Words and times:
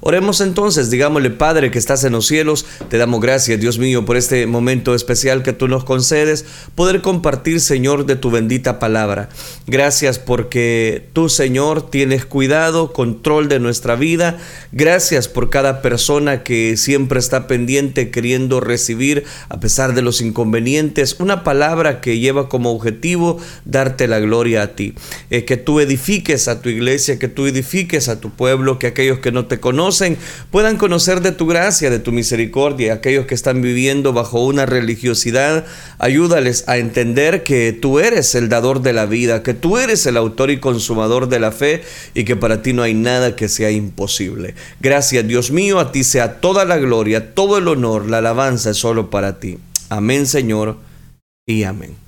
Oremos 0.00 0.40
entonces, 0.40 0.90
digámosle, 0.90 1.30
Padre 1.30 1.70
que 1.70 1.78
estás 1.78 2.04
en 2.04 2.12
los 2.12 2.26
cielos, 2.26 2.66
te 2.88 2.98
damos 2.98 3.20
gracias, 3.20 3.60
Dios 3.60 3.78
mío, 3.78 4.04
por 4.04 4.16
este 4.16 4.46
momento 4.46 4.94
especial 4.94 5.42
que 5.42 5.52
tú 5.52 5.66
nos 5.66 5.84
concedes, 5.84 6.44
poder 6.74 7.02
compartir, 7.02 7.60
Señor, 7.60 8.06
de 8.06 8.16
tu 8.16 8.30
bendita 8.30 8.78
palabra. 8.78 9.28
Gracias 9.66 10.18
porque 10.18 11.08
tú, 11.12 11.28
Señor, 11.28 11.90
tienes 11.90 12.24
cuidado, 12.24 12.92
control 12.92 13.48
de 13.48 13.58
nuestra 13.58 13.96
vida. 13.96 14.38
Gracias 14.70 15.26
por 15.26 15.50
cada 15.50 15.82
persona 15.82 16.42
que 16.42 16.76
siempre 16.76 17.18
está 17.18 17.46
pendiente, 17.46 18.10
queriendo 18.10 18.60
recibir, 18.60 19.24
a 19.48 19.58
pesar 19.58 19.94
de 19.94 20.02
los 20.02 20.20
inconvenientes, 20.20 21.16
una 21.18 21.42
palabra 21.42 22.00
que 22.00 22.18
lleva 22.18 22.48
como 22.48 22.70
objetivo 22.70 23.38
darte 23.64 24.06
la 24.06 24.20
gloria 24.20 24.62
a 24.62 24.68
ti. 24.76 24.94
Eh, 25.30 25.44
que 25.44 25.56
tú 25.56 25.80
edifiques 25.80 26.46
a 26.46 26.62
tu 26.62 26.68
iglesia, 26.68 27.18
que 27.18 27.28
tú 27.28 27.46
edifiques 27.46 28.08
a 28.08 28.20
tu 28.20 28.30
pueblo, 28.30 28.78
que 28.78 28.86
aquellos 28.86 29.18
que 29.18 29.32
no 29.32 29.46
te 29.46 29.58
conocen 29.58 29.87
puedan 30.50 30.76
conocer 30.76 31.20
de 31.20 31.32
tu 31.32 31.46
gracia, 31.46 31.90
de 31.90 31.98
tu 31.98 32.12
misericordia. 32.12 32.94
Aquellos 32.94 33.26
que 33.26 33.34
están 33.34 33.62
viviendo 33.62 34.12
bajo 34.12 34.44
una 34.44 34.66
religiosidad, 34.66 35.64
ayúdales 35.98 36.64
a 36.66 36.78
entender 36.78 37.42
que 37.44 37.72
tú 37.72 37.98
eres 37.98 38.34
el 38.34 38.48
dador 38.48 38.82
de 38.82 38.92
la 38.92 39.06
vida, 39.06 39.42
que 39.42 39.54
tú 39.54 39.78
eres 39.78 40.06
el 40.06 40.16
autor 40.16 40.50
y 40.50 40.60
consumador 40.60 41.28
de 41.28 41.40
la 41.40 41.52
fe 41.52 41.82
y 42.14 42.24
que 42.24 42.36
para 42.36 42.62
ti 42.62 42.72
no 42.72 42.82
hay 42.82 42.94
nada 42.94 43.36
que 43.36 43.48
sea 43.48 43.70
imposible. 43.70 44.54
Gracias 44.80 45.26
Dios 45.26 45.50
mío, 45.50 45.78
a 45.78 45.92
ti 45.92 46.04
sea 46.04 46.40
toda 46.40 46.64
la 46.64 46.78
gloria, 46.78 47.34
todo 47.34 47.58
el 47.58 47.68
honor, 47.68 48.08
la 48.08 48.18
alabanza 48.18 48.70
es 48.70 48.76
solo 48.76 49.10
para 49.10 49.40
ti. 49.40 49.58
Amén 49.88 50.26
Señor 50.26 50.76
y 51.46 51.64
amén. 51.64 52.07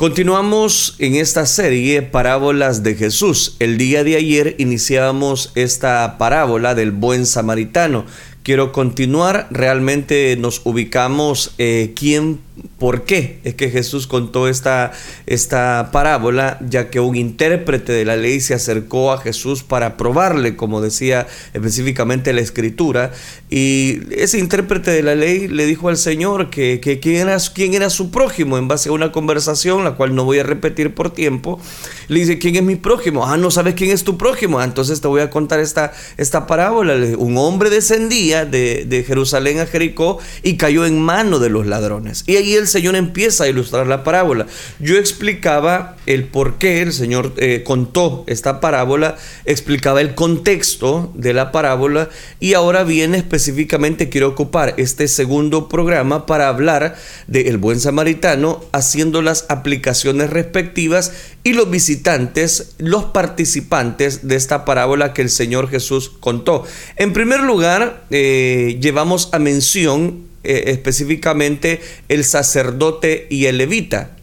Continuamos 0.00 0.96
en 0.98 1.14
esta 1.16 1.44
serie 1.44 2.00
Parábolas 2.00 2.82
de 2.82 2.94
Jesús. 2.94 3.56
El 3.58 3.76
día 3.76 4.02
de 4.02 4.16
ayer 4.16 4.54
iniciamos 4.56 5.52
esta 5.56 6.16
parábola 6.16 6.74
del 6.74 6.90
buen 6.90 7.26
samaritano. 7.26 8.06
Quiero 8.42 8.72
continuar, 8.72 9.46
realmente 9.50 10.34
nos 10.38 10.62
ubicamos 10.64 11.52
eh, 11.58 11.92
quién 11.94 12.40
¿Por 12.78 13.04
qué 13.04 13.40
es 13.44 13.54
que 13.54 13.70
Jesús 13.70 14.06
contó 14.06 14.48
esta, 14.48 14.92
esta 15.26 15.90
parábola? 15.92 16.58
Ya 16.66 16.88
que 16.88 16.98
un 16.98 17.14
intérprete 17.14 17.92
de 17.92 18.04
la 18.04 18.16
ley 18.16 18.40
se 18.40 18.54
acercó 18.54 19.12
a 19.12 19.18
Jesús 19.18 19.62
para 19.62 19.96
probarle, 19.96 20.56
como 20.56 20.80
decía 20.80 21.26
específicamente 21.52 22.32
la 22.32 22.40
escritura, 22.40 23.12
y 23.50 24.00
ese 24.12 24.38
intérprete 24.38 24.90
de 24.92 25.02
la 25.02 25.14
ley 25.14 25.48
le 25.48 25.66
dijo 25.66 25.88
al 25.88 25.96
Señor 25.96 26.50
que, 26.50 26.80
que 26.80 27.00
quién, 27.00 27.16
era, 27.16 27.36
quién 27.52 27.74
era 27.74 27.90
su 27.90 28.10
prójimo 28.10 28.56
en 28.56 28.68
base 28.68 28.88
a 28.88 28.92
una 28.92 29.12
conversación, 29.12 29.84
la 29.84 29.96
cual 29.96 30.14
no 30.14 30.24
voy 30.24 30.38
a 30.38 30.42
repetir 30.42 30.94
por 30.94 31.10
tiempo. 31.10 31.60
Le 32.08 32.20
dice, 32.20 32.38
¿quién 32.38 32.56
es 32.56 32.62
mi 32.62 32.76
prójimo? 32.76 33.26
Ah, 33.26 33.36
no 33.36 33.50
sabes 33.50 33.74
quién 33.74 33.90
es 33.90 34.04
tu 34.04 34.16
prójimo. 34.16 34.58
Ah, 34.58 34.64
entonces 34.64 35.00
te 35.00 35.08
voy 35.08 35.20
a 35.20 35.30
contar 35.30 35.60
esta, 35.60 35.92
esta 36.16 36.46
parábola. 36.46 36.94
Un 37.18 37.36
hombre 37.36 37.70
descendía 37.70 38.44
de, 38.44 38.84
de 38.84 39.04
Jerusalén 39.04 39.60
a 39.60 39.66
Jericó 39.66 40.18
y 40.42 40.56
cayó 40.56 40.86
en 40.86 41.00
mano 41.00 41.38
de 41.38 41.50
los 41.50 41.66
ladrones. 41.66 42.24
Y 42.26 42.36
ahí 42.36 42.49
el 42.54 42.68
Señor 42.68 42.96
empieza 42.96 43.44
a 43.44 43.48
ilustrar 43.48 43.86
la 43.86 44.04
parábola. 44.04 44.46
Yo 44.78 44.96
explicaba 44.96 45.96
el 46.06 46.24
por 46.24 46.58
qué 46.58 46.82
el 46.82 46.92
Señor 46.92 47.34
eh, 47.36 47.62
contó 47.64 48.24
esta 48.26 48.60
parábola, 48.60 49.16
explicaba 49.44 50.00
el 50.00 50.14
contexto 50.14 51.12
de 51.14 51.32
la 51.32 51.52
parábola 51.52 52.08
y 52.38 52.54
ahora 52.54 52.84
viene 52.84 53.18
específicamente, 53.18 54.08
quiero 54.08 54.28
ocupar 54.28 54.74
este 54.76 55.08
segundo 55.08 55.68
programa 55.68 56.26
para 56.26 56.48
hablar 56.48 56.96
del 57.26 57.58
buen 57.58 57.80
samaritano 57.80 58.64
haciendo 58.72 59.22
las 59.22 59.46
aplicaciones 59.48 60.30
respectivas 60.30 61.12
y 61.44 61.52
los 61.52 61.70
visitantes, 61.70 62.74
los 62.78 63.04
participantes 63.06 64.26
de 64.26 64.36
esta 64.36 64.64
parábola 64.64 65.12
que 65.12 65.22
el 65.22 65.30
Señor 65.30 65.68
Jesús 65.68 66.10
contó. 66.20 66.64
En 66.96 67.12
primer 67.12 67.40
lugar, 67.40 68.04
eh, 68.10 68.78
llevamos 68.80 69.28
a 69.32 69.38
mención 69.38 70.29
eh, 70.44 70.64
específicamente 70.68 71.80
el 72.08 72.24
sacerdote 72.24 73.26
y 73.30 73.46
el 73.46 73.58
levita. 73.58 74.16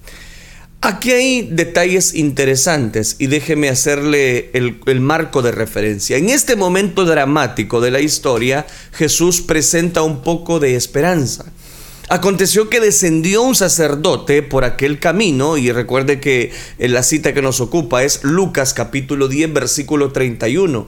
Aquí 0.81 1.11
hay 1.11 1.41
detalles 1.41 2.13
interesantes 2.13 3.15
y 3.17 3.27
déjeme 3.27 3.69
hacerle 3.69 4.51
el, 4.53 4.79
el, 4.85 5.01
marco 5.01 5.41
de 5.41 5.51
referencia. 5.51 6.17
En 6.17 6.29
este 6.29 6.55
momento 6.55 7.03
dramático 7.05 7.81
de 7.81 7.91
la 7.91 7.99
historia, 7.99 8.67
Jesús 8.93 9.41
presenta 9.41 10.03
un 10.03 10.21
poco 10.21 10.59
de 10.59 10.75
esperanza. 10.75 11.45
Aconteció 12.09 12.69
que 12.69 12.79
descendió 12.79 13.41
un 13.41 13.53
sacerdote 13.53 14.41
por 14.41 14.63
aquel 14.63 14.97
camino, 14.97 15.57
y 15.57 15.73
recuerde 15.73 16.21
que 16.21 16.53
la 16.79 17.03
cita 17.03 17.33
que 17.33 17.41
nos 17.41 17.59
ocupa 17.59 18.03
es 18.03 18.23
Lucas 18.23 18.73
capítulo 18.73 19.27
10 19.27 19.51
versículo 19.51 20.13
31. 20.13 20.87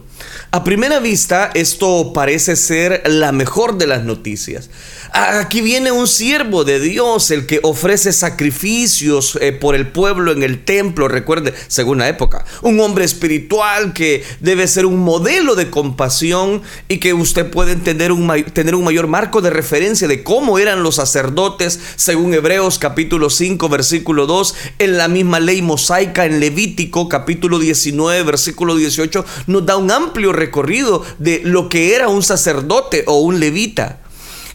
A 0.51 0.63
primera 0.63 0.99
vista 0.99 1.51
esto 1.53 2.11
parece 2.13 2.55
ser 2.55 3.03
la 3.05 3.31
mejor 3.31 3.77
de 3.77 3.85
las 3.85 4.03
noticias. 4.03 4.69
Aquí 5.11 5.61
viene 5.61 5.91
un 5.91 6.07
siervo 6.07 6.63
de 6.63 6.79
Dios, 6.79 7.31
el 7.31 7.45
que 7.45 7.59
ofrece 7.63 8.13
sacrificios 8.13 9.37
eh, 9.41 9.51
por 9.51 9.75
el 9.75 9.87
pueblo 9.87 10.31
en 10.31 10.43
el 10.43 10.63
templo, 10.63 11.07
recuerde, 11.07 11.53
según 11.67 11.99
la 11.99 12.09
época. 12.09 12.45
Un 12.61 12.79
hombre 12.79 13.05
espiritual 13.05 13.93
que 13.93 14.23
debe 14.39 14.67
ser 14.67 14.85
un 14.85 14.99
modelo 14.99 15.55
de 15.55 15.69
compasión 15.69 16.61
y 16.87 16.97
que 16.97 17.13
usted 17.13 17.49
puede 17.49 17.75
tener 17.75 18.11
un, 18.11 18.27
tener 18.53 18.75
un 18.75 18.83
mayor 18.83 19.07
marco 19.07 19.41
de 19.41 19.49
referencia 19.49 20.07
de 20.07 20.23
cómo 20.23 20.59
eran 20.59 20.83
los 20.83 20.95
sacerdotes, 20.95 21.79
según 21.95 22.33
Hebreos 22.33 22.77
capítulo 22.79 23.29
5, 23.29 23.69
versículo 23.69 24.27
2, 24.27 24.55
en 24.79 24.97
la 24.97 25.07
misma 25.07 25.39
ley 25.39 25.61
mosaica, 25.61 26.25
en 26.25 26.39
Levítico 26.39 27.09
capítulo 27.09 27.59
19, 27.59 28.23
versículo 28.23 28.75
18, 28.75 29.25
nos 29.47 29.65
da 29.65 29.77
un 29.77 29.91
amplio 29.91 30.08
recorrido 30.13 31.03
de 31.17 31.41
lo 31.43 31.69
que 31.69 31.95
era 31.95 32.07
un 32.07 32.23
sacerdote 32.23 33.03
o 33.07 33.19
un 33.19 33.39
levita 33.39 33.99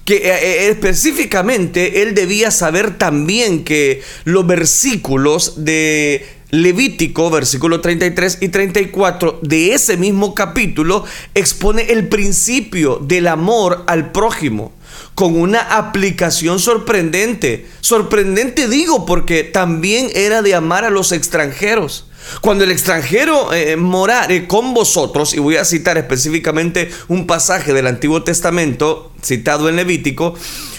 que 0.05 0.17
eh, 0.17 0.23
eh, 0.25 0.69
específicamente 0.69 2.03
él 2.03 2.15
debía 2.15 2.51
saber 2.51 2.99
también 2.99 3.65
que 3.65 4.03
los 4.25 4.47
versículos 4.47 5.65
de 5.65 6.27
Levítico, 6.51 7.31
versículo 7.31 7.81
33 7.81 8.39
y 8.41 8.49
34 8.49 9.41
de 9.43 9.75
ese 9.75 9.97
mismo 9.97 10.35
capítulo 10.35 11.05
expone 11.35 11.91
el 11.91 12.09
principio 12.09 12.99
del 12.99 13.27
amor 13.27 13.83
al 13.89 14.13
prójimo 14.13 14.73
con 15.15 15.37
una 15.37 15.61
aplicación 15.61 16.61
sorprendente. 16.61 17.67
Sorprendente 17.81 18.69
digo 18.69 19.05
porque 19.07 19.43
también 19.43 20.09
era 20.15 20.43
de 20.43 20.55
amar 20.55 20.85
a 20.85 20.91
los 20.91 21.11
extranjeros. 21.13 22.07
Cuando 22.41 22.65
el 22.65 22.71
extranjero 22.71 23.53
eh, 23.53 23.77
morare 23.77 24.47
con 24.47 24.75
vosotros, 24.75 25.35
y 25.35 25.39
voy 25.39 25.57
a 25.57 25.65
citar 25.65 25.99
específicamente 25.99 26.91
un 27.09 27.27
pasaje 27.27 27.73
del 27.73 27.87
Antiguo 27.87 28.23
Testamento 28.23 29.13
citado 29.23 29.69
en 29.69 29.77
Levítico, 29.77 30.35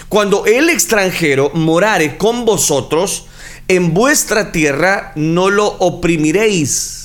cuando 0.08 0.46
el 0.46 0.70
extranjero 0.70 1.50
morare 1.54 2.16
con 2.16 2.44
vosotros, 2.44 3.26
en 3.68 3.94
vuestra 3.94 4.52
tierra 4.52 5.12
no 5.16 5.50
lo 5.50 5.66
oprimiréis. 5.66 7.02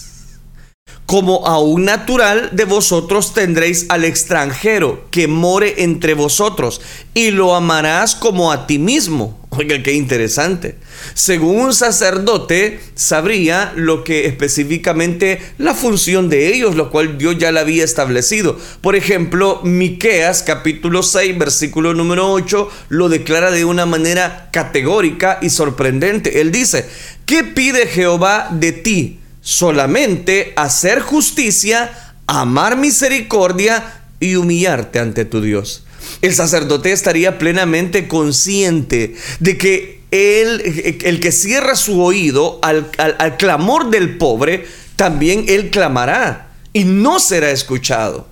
Como 1.06 1.46
a 1.46 1.60
un 1.60 1.86
natural 1.86 2.52
de 2.54 2.66
vosotros 2.66 3.34
tendréis 3.34 3.88
al 3.90 4.06
extranjero 4.06 5.08
que 5.12 5.28
more 5.28 5.84
entre 5.84 6.14
vosotros, 6.14 6.82
y 7.14 7.32
lo 7.32 7.56
amarás 7.56 8.16
como 8.16 8.52
a 8.52 8.68
ti 8.68 8.80
mismo. 8.80 9.41
Oiga, 9.62 9.84
qué 9.84 9.94
interesante. 9.94 10.76
Según 11.14 11.60
un 11.60 11.74
sacerdote, 11.76 12.80
sabría 12.96 13.72
lo 13.76 14.04
que 14.04 14.26
específicamente 14.26 15.40
la 15.60 15.76
función 15.76 16.30
de 16.30 16.48
ellos, 16.48 16.74
lo 16.74 16.90
cual 16.90 17.20
Dios 17.20 17.38
ya 17.38 17.52
la 17.52 17.60
había 17.60 17.84
establecido. 17.84 18.58
Por 18.82 18.96
ejemplo, 18.96 19.62
Miqueas 19.64 20.42
capítulo 20.42 21.04
6, 21.04 21.38
versículo 21.38 21.94
número 21.94 22.32
8, 22.32 22.72
lo 22.90 23.08
declara 23.08 23.52
de 23.52 23.64
una 23.64 23.86
manera 23.86 24.50
categórica 24.52 25.38
y 25.44 25.52
sorprendente. 25.52 26.42
Él 26.42 26.52
dice, 26.52 26.88
¿qué 27.28 27.44
pide 27.44 27.86
Jehová 27.86 28.50
de 28.52 28.72
ti? 28.72 29.20
Solamente 29.42 30.54
hacer 30.56 31.02
justicia, 31.02 32.16
amar 32.26 32.78
misericordia 32.78 34.06
y 34.20 34.38
humillarte 34.38 34.98
ante 34.98 35.24
tu 35.24 35.40
Dios 35.40 35.84
el 36.22 36.34
sacerdote 36.34 36.92
estaría 36.92 37.38
plenamente 37.38 38.08
consciente 38.08 39.16
de 39.40 39.58
que 39.58 40.02
él, 40.12 41.00
el 41.04 41.20
que 41.20 41.32
cierra 41.32 41.76
su 41.76 42.02
oído 42.02 42.60
al, 42.62 42.90
al 42.98 43.38
clamor 43.38 43.90
del 43.90 44.18
pobre, 44.18 44.66
también 44.96 45.46
él 45.48 45.70
clamará 45.70 46.54
y 46.74 46.84
no 46.84 47.20
será 47.20 47.52
escuchado. 47.52 48.28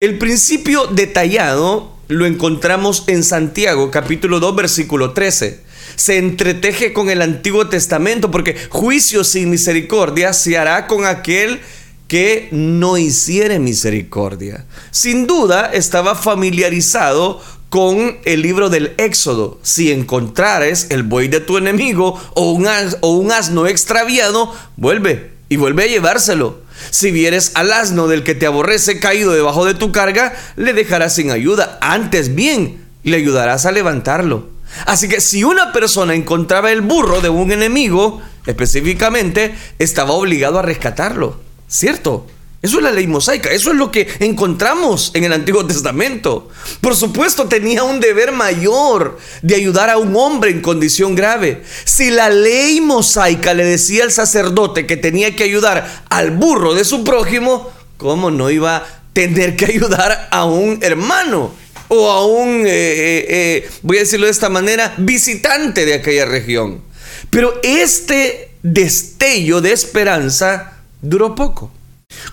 El 0.00 0.18
principio 0.18 0.86
detallado 0.86 1.96
lo 2.08 2.26
encontramos 2.26 3.04
en 3.06 3.22
Santiago 3.24 3.90
capítulo 3.90 4.40
2 4.40 4.56
versículo 4.56 5.12
13 5.12 5.68
se 5.98 6.16
entreteje 6.16 6.92
con 6.92 7.10
el 7.10 7.22
Antiguo 7.22 7.68
Testamento, 7.68 8.30
porque 8.30 8.56
juicio 8.68 9.24
sin 9.24 9.50
misericordia 9.50 10.32
se 10.32 10.56
hará 10.56 10.86
con 10.86 11.04
aquel 11.04 11.60
que 12.08 12.48
no 12.50 12.96
hiciere 12.96 13.58
misericordia. 13.58 14.64
Sin 14.90 15.26
duda 15.26 15.70
estaba 15.72 16.14
familiarizado 16.14 17.40
con 17.68 18.18
el 18.24 18.42
libro 18.42 18.70
del 18.70 18.94
Éxodo. 18.96 19.58
Si 19.62 19.92
encontrares 19.92 20.86
el 20.90 21.02
buey 21.02 21.28
de 21.28 21.40
tu 21.40 21.58
enemigo 21.58 22.18
o 22.34 22.52
un, 22.52 22.66
o 23.02 23.10
un 23.10 23.30
asno 23.30 23.66
extraviado, 23.66 24.54
vuelve 24.76 25.32
y 25.50 25.56
vuelve 25.56 25.84
a 25.84 25.86
llevárselo. 25.88 26.60
Si 26.90 27.10
vieres 27.10 27.52
al 27.54 27.72
asno 27.72 28.08
del 28.08 28.24
que 28.24 28.34
te 28.34 28.46
aborrece 28.46 29.00
caído 29.00 29.32
debajo 29.32 29.66
de 29.66 29.74
tu 29.74 29.92
carga, 29.92 30.34
le 30.56 30.72
dejarás 30.72 31.14
sin 31.14 31.30
ayuda. 31.30 31.78
Antes 31.82 32.34
bien, 32.34 32.84
le 33.04 33.16
ayudarás 33.18 33.66
a 33.66 33.72
levantarlo. 33.72 34.48
Así 34.86 35.08
que 35.08 35.20
si 35.20 35.44
una 35.44 35.72
persona 35.72 36.14
encontraba 36.14 36.70
el 36.70 36.80
burro 36.80 37.20
de 37.20 37.28
un 37.28 37.52
enemigo, 37.52 38.22
específicamente, 38.46 39.54
estaba 39.78 40.12
obligado 40.12 40.58
a 40.58 40.62
rescatarlo. 40.62 41.47
¿Cierto? 41.68 42.26
Eso 42.60 42.78
es 42.78 42.82
la 42.82 42.90
ley 42.90 43.06
mosaica, 43.06 43.50
eso 43.50 43.70
es 43.70 43.76
lo 43.76 43.92
que 43.92 44.08
encontramos 44.18 45.12
en 45.14 45.22
el 45.22 45.32
Antiguo 45.32 45.64
Testamento. 45.64 46.50
Por 46.80 46.96
supuesto, 46.96 47.46
tenía 47.46 47.84
un 47.84 48.00
deber 48.00 48.32
mayor 48.32 49.16
de 49.42 49.54
ayudar 49.54 49.90
a 49.90 49.98
un 49.98 50.16
hombre 50.16 50.50
en 50.50 50.60
condición 50.60 51.14
grave. 51.14 51.62
Si 51.84 52.10
la 52.10 52.30
ley 52.30 52.80
mosaica 52.80 53.54
le 53.54 53.64
decía 53.64 54.02
al 54.02 54.10
sacerdote 54.10 54.86
que 54.86 54.96
tenía 54.96 55.36
que 55.36 55.44
ayudar 55.44 56.02
al 56.10 56.32
burro 56.32 56.74
de 56.74 56.84
su 56.84 57.04
prójimo, 57.04 57.70
¿cómo 57.96 58.32
no 58.32 58.50
iba 58.50 58.78
a 58.78 58.86
tener 59.12 59.54
que 59.54 59.66
ayudar 59.66 60.26
a 60.32 60.44
un 60.44 60.80
hermano? 60.82 61.54
O 61.86 62.10
a 62.10 62.26
un, 62.26 62.66
eh, 62.66 62.70
eh, 62.70 63.26
eh, 63.28 63.70
voy 63.82 63.98
a 63.98 64.00
decirlo 64.00 64.26
de 64.26 64.32
esta 64.32 64.48
manera, 64.48 64.94
visitante 64.98 65.86
de 65.86 65.94
aquella 65.94 66.24
región. 66.24 66.82
Pero 67.30 67.60
este 67.62 68.50
destello 68.64 69.60
de 69.60 69.72
esperanza 69.72 70.77
duró 71.02 71.34
poco. 71.34 71.70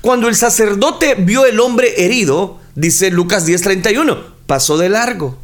Cuando 0.02 0.28
el 0.28 0.36
sacerdote 0.36 1.16
vio 1.16 1.46
el 1.46 1.60
hombre 1.60 2.06
herido, 2.06 2.60
dice 2.76 3.12
Lucas 3.12 3.46
10:31, 3.46 4.24
pasó 4.46 4.78
de 4.78 4.90
largo. 4.90 5.38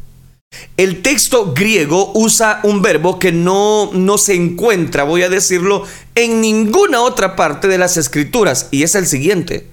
El 0.76 1.00
texto 1.02 1.54
griego 1.54 2.12
usa 2.14 2.60
un 2.62 2.82
verbo 2.82 3.18
que 3.18 3.32
no, 3.32 3.90
no 3.92 4.18
se 4.18 4.34
encuentra, 4.34 5.04
voy 5.04 5.22
a 5.22 5.30
decirlo, 5.30 5.86
en 6.14 6.40
ninguna 6.42 7.00
otra 7.00 7.36
parte 7.36 7.68
de 7.68 7.78
las 7.78 7.96
escrituras, 7.96 8.68
y 8.70 8.82
es 8.82 8.94
el 8.94 9.06
siguiente. 9.06 9.66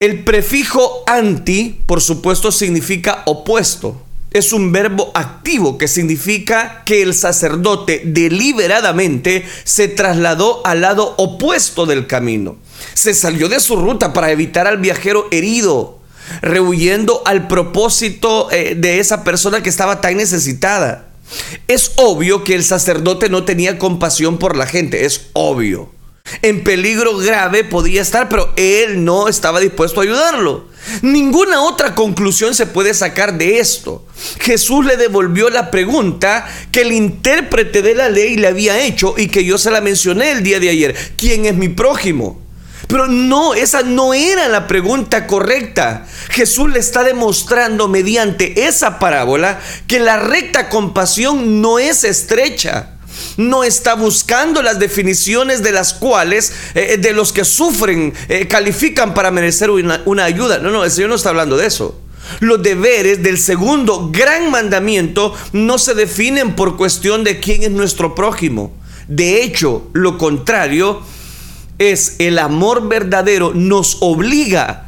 El 0.00 0.24
prefijo 0.24 1.02
anti, 1.06 1.80
por 1.86 2.00
supuesto, 2.00 2.52
significa 2.52 3.22
opuesto 3.26 4.00
es 4.30 4.52
un 4.52 4.70
verbo 4.70 5.10
activo 5.14 5.76
que 5.76 5.88
significa 5.88 6.82
que 6.84 7.02
el 7.02 7.14
sacerdote 7.14 8.02
deliberadamente 8.04 9.44
se 9.64 9.88
trasladó 9.88 10.64
al 10.64 10.82
lado 10.82 11.14
opuesto 11.18 11.86
del 11.86 12.06
camino. 12.06 12.56
Se 12.94 13.12
salió 13.12 13.48
de 13.48 13.60
su 13.60 13.76
ruta 13.76 14.12
para 14.12 14.30
evitar 14.30 14.66
al 14.66 14.78
viajero 14.78 15.26
herido, 15.30 15.98
rehuyendo 16.42 17.22
al 17.24 17.48
propósito 17.48 18.48
eh, 18.52 18.74
de 18.76 19.00
esa 19.00 19.24
persona 19.24 19.62
que 19.62 19.68
estaba 19.68 20.00
tan 20.00 20.16
necesitada. 20.16 21.08
Es 21.66 21.92
obvio 21.96 22.44
que 22.44 22.54
el 22.54 22.64
sacerdote 22.64 23.28
no 23.28 23.44
tenía 23.44 23.78
compasión 23.78 24.38
por 24.38 24.56
la 24.56 24.66
gente, 24.66 25.04
es 25.04 25.28
obvio. 25.32 25.90
En 26.42 26.62
peligro 26.62 27.16
grave 27.18 27.64
podía 27.64 28.02
estar, 28.02 28.28
pero 28.28 28.52
él 28.56 29.04
no 29.04 29.26
estaba 29.26 29.58
dispuesto 29.58 30.00
a 30.00 30.04
ayudarlo. 30.04 30.69
Ninguna 31.02 31.62
otra 31.62 31.94
conclusión 31.94 32.54
se 32.54 32.66
puede 32.66 32.94
sacar 32.94 33.36
de 33.38 33.58
esto. 33.60 34.06
Jesús 34.40 34.84
le 34.84 34.96
devolvió 34.96 35.50
la 35.50 35.70
pregunta 35.70 36.46
que 36.72 36.82
el 36.82 36.92
intérprete 36.92 37.82
de 37.82 37.94
la 37.94 38.08
ley 38.08 38.36
le 38.36 38.48
había 38.48 38.80
hecho 38.80 39.14
y 39.16 39.28
que 39.28 39.44
yo 39.44 39.58
se 39.58 39.70
la 39.70 39.80
mencioné 39.80 40.32
el 40.32 40.42
día 40.42 40.60
de 40.60 40.70
ayer. 40.70 40.94
¿Quién 41.16 41.46
es 41.46 41.54
mi 41.54 41.68
prójimo? 41.68 42.40
Pero 42.86 43.06
no, 43.06 43.54
esa 43.54 43.82
no 43.82 44.14
era 44.14 44.48
la 44.48 44.66
pregunta 44.66 45.26
correcta. 45.26 46.06
Jesús 46.30 46.70
le 46.70 46.80
está 46.80 47.04
demostrando 47.04 47.86
mediante 47.86 48.66
esa 48.66 48.98
parábola 48.98 49.60
que 49.86 50.00
la 50.00 50.18
recta 50.18 50.68
compasión 50.68 51.60
no 51.60 51.78
es 51.78 52.02
estrecha 52.04 52.96
no 53.36 53.64
está 53.64 53.94
buscando 53.94 54.62
las 54.62 54.78
definiciones 54.78 55.62
de 55.62 55.72
las 55.72 55.94
cuales 55.94 56.52
eh, 56.74 56.98
de 56.98 57.12
los 57.12 57.32
que 57.32 57.44
sufren 57.44 58.12
eh, 58.28 58.46
califican 58.48 59.14
para 59.14 59.30
merecer 59.30 59.70
una, 59.70 60.02
una 60.04 60.24
ayuda. 60.24 60.58
No, 60.58 60.70
no, 60.70 60.84
el 60.84 60.90
Señor 60.90 61.10
no 61.10 61.16
está 61.16 61.30
hablando 61.30 61.56
de 61.56 61.66
eso. 61.66 62.00
Los 62.40 62.62
deberes 62.62 63.22
del 63.22 63.38
segundo 63.38 64.10
gran 64.12 64.50
mandamiento 64.50 65.34
no 65.52 65.78
se 65.78 65.94
definen 65.94 66.54
por 66.54 66.76
cuestión 66.76 67.24
de 67.24 67.40
quién 67.40 67.62
es 67.62 67.70
nuestro 67.70 68.14
prójimo. 68.14 68.72
De 69.08 69.42
hecho, 69.42 69.88
lo 69.92 70.18
contrario 70.18 71.02
es 71.78 72.16
el 72.18 72.38
amor 72.38 72.88
verdadero 72.88 73.52
nos 73.54 73.96
obliga 74.00 74.86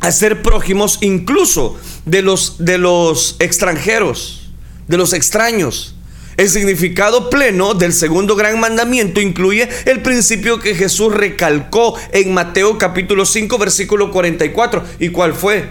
a 0.00 0.12
ser 0.12 0.42
prójimos 0.42 0.98
incluso 1.00 1.78
de 2.04 2.22
los, 2.22 2.56
de 2.58 2.78
los 2.78 3.36
extranjeros, 3.38 4.50
de 4.88 4.96
los 4.98 5.12
extraños. 5.12 5.94
El 6.40 6.48
significado 6.48 7.28
pleno 7.28 7.74
del 7.74 7.92
segundo 7.92 8.34
gran 8.34 8.58
mandamiento 8.58 9.20
incluye 9.20 9.68
el 9.84 10.00
principio 10.00 10.58
que 10.58 10.74
Jesús 10.74 11.12
recalcó 11.12 11.98
en 12.12 12.32
Mateo 12.32 12.78
capítulo 12.78 13.26
5 13.26 13.58
versículo 13.58 14.10
44. 14.10 14.82
¿Y 15.00 15.10
cuál 15.10 15.34
fue? 15.34 15.68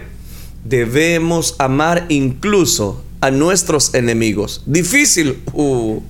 Debemos 0.62 1.56
amar 1.58 2.06
incluso 2.08 3.02
a 3.20 3.32
nuestros 3.32 3.94
enemigos. 3.94 4.62
Difícil, 4.64 5.42
uh, 5.54 6.00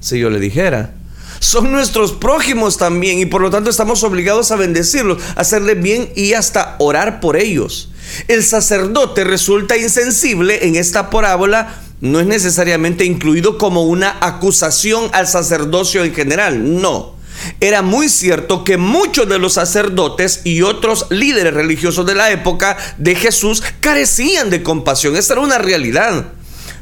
si 0.00 0.18
yo 0.18 0.28
le 0.28 0.38
dijera. 0.38 0.92
Son 1.38 1.72
nuestros 1.72 2.12
prójimos 2.12 2.76
también 2.76 3.20
y 3.20 3.24
por 3.24 3.40
lo 3.40 3.48
tanto 3.48 3.70
estamos 3.70 4.02
obligados 4.02 4.50
a 4.50 4.56
bendecirlos, 4.56 5.22
a 5.34 5.40
hacerles 5.40 5.82
bien 5.82 6.10
y 6.14 6.34
hasta 6.34 6.76
orar 6.78 7.20
por 7.20 7.38
ellos. 7.38 7.90
El 8.28 8.44
sacerdote 8.44 9.24
resulta 9.24 9.78
insensible 9.78 10.66
en 10.66 10.76
esta 10.76 11.08
parábola 11.08 11.80
no 12.00 12.20
es 12.20 12.26
necesariamente 12.26 13.04
incluido 13.04 13.58
como 13.58 13.84
una 13.84 14.16
acusación 14.20 15.10
al 15.12 15.28
sacerdocio 15.28 16.04
en 16.04 16.14
general, 16.14 16.80
no. 16.80 17.14
Era 17.60 17.82
muy 17.82 18.08
cierto 18.08 18.64
que 18.64 18.76
muchos 18.76 19.28
de 19.28 19.38
los 19.38 19.54
sacerdotes 19.54 20.42
y 20.44 20.62
otros 20.62 21.06
líderes 21.10 21.54
religiosos 21.54 22.06
de 22.06 22.14
la 22.14 22.30
época 22.30 22.76
de 22.98 23.14
Jesús 23.14 23.62
carecían 23.80 24.50
de 24.50 24.62
compasión, 24.62 25.16
esa 25.16 25.34
era 25.34 25.42
una 25.42 25.58
realidad. 25.58 26.32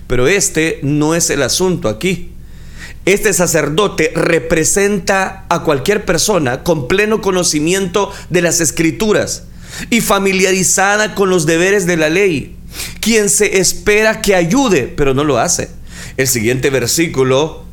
Pero 0.06 0.26
este 0.26 0.80
no 0.82 1.14
es 1.14 1.30
el 1.30 1.42
asunto 1.42 1.88
aquí. 1.88 2.32
Este 3.04 3.32
sacerdote 3.32 4.12
representa 4.14 5.46
a 5.48 5.62
cualquier 5.62 6.04
persona 6.04 6.62
con 6.62 6.88
pleno 6.88 7.20
conocimiento 7.20 8.12
de 8.30 8.42
las 8.42 8.60
escrituras 8.60 9.44
y 9.90 10.00
familiarizada 10.00 11.14
con 11.14 11.30
los 11.30 11.46
deberes 11.46 11.86
de 11.86 11.96
la 11.96 12.08
ley 12.08 12.57
quien 13.00 13.28
se 13.28 13.58
espera 13.58 14.20
que 14.20 14.34
ayude, 14.34 14.92
pero 14.96 15.14
no 15.14 15.24
lo 15.24 15.38
hace. 15.38 15.70
El 16.16 16.28
siguiente 16.28 16.70
versículo 16.70 17.64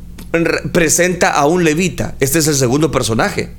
presenta 0.72 1.30
a 1.30 1.46
un 1.46 1.64
levita. 1.64 2.14
Este 2.20 2.38
es 2.38 2.46
el 2.46 2.56
segundo 2.56 2.90
personaje. 2.90 3.50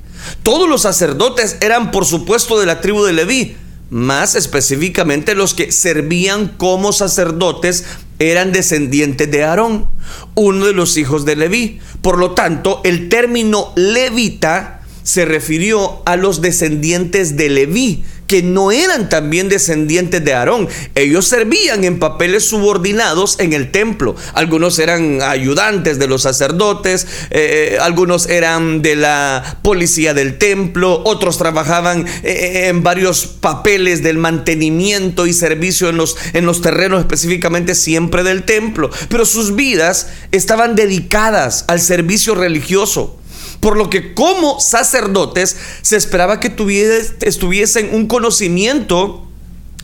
Todos 0.42 0.68
los 0.68 0.82
sacerdotes 0.82 1.56
eran, 1.60 1.90
por 1.90 2.04
supuesto, 2.04 2.58
de 2.58 2.66
la 2.66 2.80
tribu 2.80 3.04
de 3.04 3.12
Leví. 3.12 3.56
Más 3.90 4.34
específicamente 4.34 5.34
los 5.34 5.54
que 5.54 5.72
servían 5.72 6.48
como 6.58 6.92
sacerdotes 6.92 7.84
eran 8.18 8.52
descendientes 8.52 9.30
de 9.30 9.44
Aarón, 9.44 9.88
uno 10.34 10.66
de 10.66 10.74
los 10.74 10.96
hijos 10.98 11.24
de 11.24 11.36
Leví. 11.36 11.80
Por 12.02 12.18
lo 12.18 12.32
tanto, 12.32 12.82
el 12.84 13.08
término 13.08 13.72
levita 13.76 14.77
se 15.08 15.24
refirió 15.24 16.02
a 16.04 16.16
los 16.16 16.42
descendientes 16.42 17.38
de 17.38 17.48
Leví, 17.48 18.04
que 18.26 18.42
no 18.42 18.72
eran 18.72 19.08
también 19.08 19.48
descendientes 19.48 20.22
de 20.22 20.34
Aarón. 20.34 20.68
Ellos 20.94 21.26
servían 21.26 21.82
en 21.84 21.98
papeles 21.98 22.46
subordinados 22.46 23.40
en 23.40 23.54
el 23.54 23.70
templo. 23.70 24.16
Algunos 24.34 24.78
eran 24.78 25.22
ayudantes 25.22 25.98
de 25.98 26.08
los 26.08 26.20
sacerdotes, 26.24 27.06
eh, 27.30 27.70
eh, 27.72 27.78
algunos 27.80 28.26
eran 28.26 28.82
de 28.82 28.96
la 28.96 29.60
policía 29.62 30.12
del 30.12 30.36
templo, 30.36 31.00
otros 31.06 31.38
trabajaban 31.38 32.06
eh, 32.22 32.66
en 32.68 32.82
varios 32.82 33.24
papeles 33.24 34.02
del 34.02 34.18
mantenimiento 34.18 35.26
y 35.26 35.32
servicio 35.32 35.88
en 35.88 35.96
los, 35.96 36.18
en 36.34 36.44
los 36.44 36.60
terrenos 36.60 37.00
específicamente 37.00 37.74
siempre 37.74 38.24
del 38.24 38.42
templo. 38.42 38.90
Pero 39.08 39.24
sus 39.24 39.56
vidas 39.56 40.08
estaban 40.32 40.74
dedicadas 40.74 41.64
al 41.66 41.80
servicio 41.80 42.34
religioso. 42.34 43.18
Por 43.60 43.76
lo 43.76 43.90
que 43.90 44.14
como 44.14 44.60
sacerdotes 44.60 45.56
se 45.82 45.96
esperaba 45.96 46.40
que 46.40 46.50
tuviesen 46.50 47.94
un 47.94 48.06
conocimiento 48.06 49.26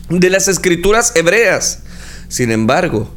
de 0.09 0.29
las 0.29 0.47
escrituras 0.47 1.11
hebreas. 1.15 1.79
Sin 2.27 2.51
embargo, 2.51 3.09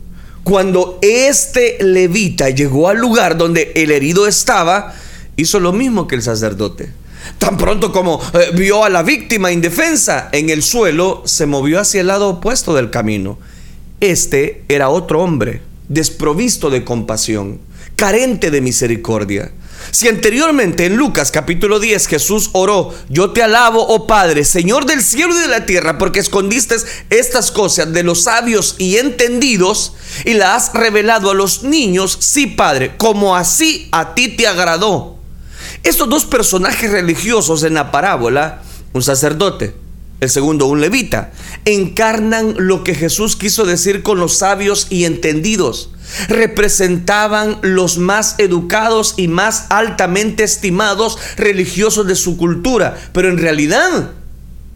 cuando 0.43 0.99
este 1.03 1.77
levita 1.81 2.51
llegó 2.51 2.89
al 2.89 2.99
lugar 2.99 3.37
donde 3.37 3.73
el 3.75 3.91
herido 3.91 4.27
estaba, 4.27 4.95
hizo 5.37 5.61
lo 5.61 5.73
mismo 5.73 6.07
que 6.07 6.15
el 6.15 6.23
sacerdote. 6.23 6.91
Tan 7.39 7.59
pronto 7.59 7.93
como 7.93 8.21
eh, 8.33 8.51
vio 8.55 8.85
a 8.85 8.89
la 8.89 9.03
víctima 9.03 9.53
indefensa 9.53 10.29
en 10.33 10.51
el 10.51 10.63
suelo, 10.63 11.23
se 11.27 11.47
movió 11.47 11.81
hacia 11.81 12.01
el 12.01 12.07
lado 12.07 12.29
opuesto 12.29 12.75
del 12.75 12.91
camino. 12.91 13.39
Este 14.01 14.65
era 14.69 14.89
otro 14.89 15.23
hombre, 15.23 15.61
desprovisto 15.89 16.71
de 16.71 16.85
compasión, 16.85 17.61
carente 17.97 18.51
de 18.51 18.61
misericordia. 18.61 19.53
Si 19.91 20.09
anteriormente 20.09 20.87
en 20.87 20.97
Lucas 20.97 21.31
capítulo 21.31 21.81
10 21.81 22.07
Jesús 22.07 22.51
oró, 22.53 22.95
yo 23.09 23.31
te 23.31 23.43
alabo, 23.43 23.87
oh 23.87 24.07
Padre, 24.07 24.45
Señor 24.45 24.87
del 24.87 25.03
cielo 25.03 25.35
y 25.35 25.41
de 25.41 25.49
la 25.49 25.67
tierra, 25.67 25.99
porque 25.99 26.21
escondiste 26.21 26.77
estas 27.11 27.51
cosas 27.51 27.93
de 27.93 28.03
los 28.03 28.25
sabios 28.25 28.77
y 28.79 28.97
entendidos 28.97 29.95
y 30.25 30.35
las 30.35 30.69
has 30.69 30.73
revelado 30.75 31.31
a 31.31 31.35
los 31.35 31.63
niños, 31.63 32.19
sí 32.21 32.47
Padre, 32.47 32.97
como 32.97 33.37
así 33.37 33.89
a 33.93 34.15
ti 34.15 34.29
te 34.29 34.47
agradó. 34.47 35.19
Estos 35.83 36.09
dos 36.09 36.25
personajes 36.25 36.91
religiosos 36.91 37.63
en 37.63 37.75
la 37.75 37.91
parábola, 37.91 38.63
un 38.93 39.03
sacerdote, 39.03 39.75
el 40.21 40.31
segundo 40.31 40.67
un 40.67 40.81
levita, 40.81 41.31
encarnan 41.65 42.55
lo 42.59 42.83
que 42.83 42.95
Jesús 42.95 43.37
quiso 43.37 43.65
decir 43.65 44.03
con 44.03 44.19
los 44.19 44.39
sabios 44.39 44.89
y 44.91 45.05
entendidos. 45.05 45.91
Representaban 46.29 47.59
los 47.63 47.99
más 47.99 48.35
educados 48.39 49.15
y 49.17 49.29
más 49.29 49.67
altamente 49.69 50.43
estimados 50.43 51.19
religiosos 51.37 52.07
de 52.07 52.17
su 52.17 52.37
cultura, 52.37 52.97
pero 53.13 53.29
en 53.29 53.39
realidad 53.39 54.11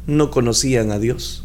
no 0.07 0.31
conocían 0.31 0.93
a 0.93 0.99
Dios. 0.99 1.45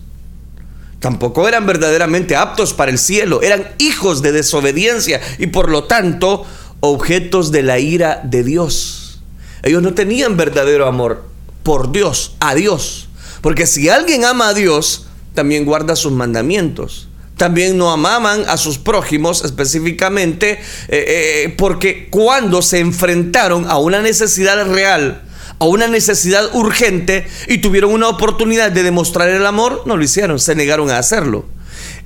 Tampoco 1.00 1.48
eran 1.48 1.66
verdaderamente 1.66 2.36
aptos 2.36 2.74
para 2.74 2.92
el 2.92 2.98
cielo, 2.98 3.42
eran 3.42 3.68
hijos 3.78 4.22
de 4.22 4.32
desobediencia 4.32 5.22
y 5.38 5.48
por 5.48 5.70
lo 5.70 5.86
tanto 5.86 6.46
objetos 6.80 7.52
de 7.52 7.64
la 7.64 7.80
ira 7.80 8.22
de 8.24 8.44
Dios. 8.44 9.22
Ellos 9.64 9.82
no 9.82 9.94
tenían 9.94 10.38
verdadero 10.38 10.88
amor 10.88 11.24
por 11.64 11.92
Dios, 11.92 12.36
a 12.40 12.56
Dios. 12.56 13.07
Porque 13.42 13.68
si 13.68 13.90
alguien 13.90 14.26
ama 14.26 14.50
a 14.50 14.54
Dios, 14.54 15.08
también 15.34 15.66
guarda 15.66 15.96
sus 15.96 16.12
mandamientos. 16.12 17.08
También 17.38 17.78
no 17.78 17.92
amaban 17.92 18.44
a 18.48 18.58
sus 18.58 18.80
prójimos 18.80 19.46
específicamente 19.46 20.54
eh, 20.54 20.60
eh, 20.90 21.54
porque 21.56 22.08
cuando 22.10 22.64
se 22.64 22.80
enfrentaron 22.80 23.70
a 23.70 23.78
una 23.78 24.02
necesidad 24.02 24.66
real, 24.72 25.22
a 25.60 25.66
una 25.66 25.88
necesidad 25.88 26.56
urgente 26.56 27.28
y 27.48 27.60
tuvieron 27.60 27.92
una 27.92 28.10
oportunidad 28.10 28.72
de 28.72 28.82
demostrar 28.82 29.30
el 29.30 29.46
amor, 29.46 29.84
no 29.86 29.98
lo 29.98 30.04
hicieron, 30.04 30.40
se 30.40 30.56
negaron 30.56 30.90
a 30.90 30.98
hacerlo. 30.98 31.46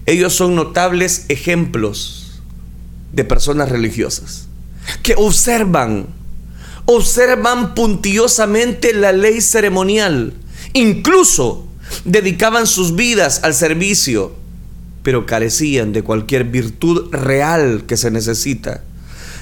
Ellos 0.05 0.33
son 0.33 0.55
notables 0.55 1.25
ejemplos 1.29 2.41
de 3.13 3.23
personas 3.23 3.69
religiosas 3.69 4.47
que 5.03 5.15
observan, 5.17 6.07
observan 6.85 7.75
puntiosamente 7.75 8.93
la 8.93 9.11
ley 9.11 9.41
ceremonial, 9.41 10.33
incluso 10.73 11.67
dedicaban 12.05 12.67
sus 12.67 12.95
vidas 12.95 13.41
al 13.43 13.53
servicio, 13.53 14.33
pero 15.03 15.25
carecían 15.25 15.93
de 15.93 16.03
cualquier 16.03 16.45
virtud 16.45 17.11
real 17.11 17.83
que 17.87 17.97
se 17.97 18.11
necesita. 18.11 18.83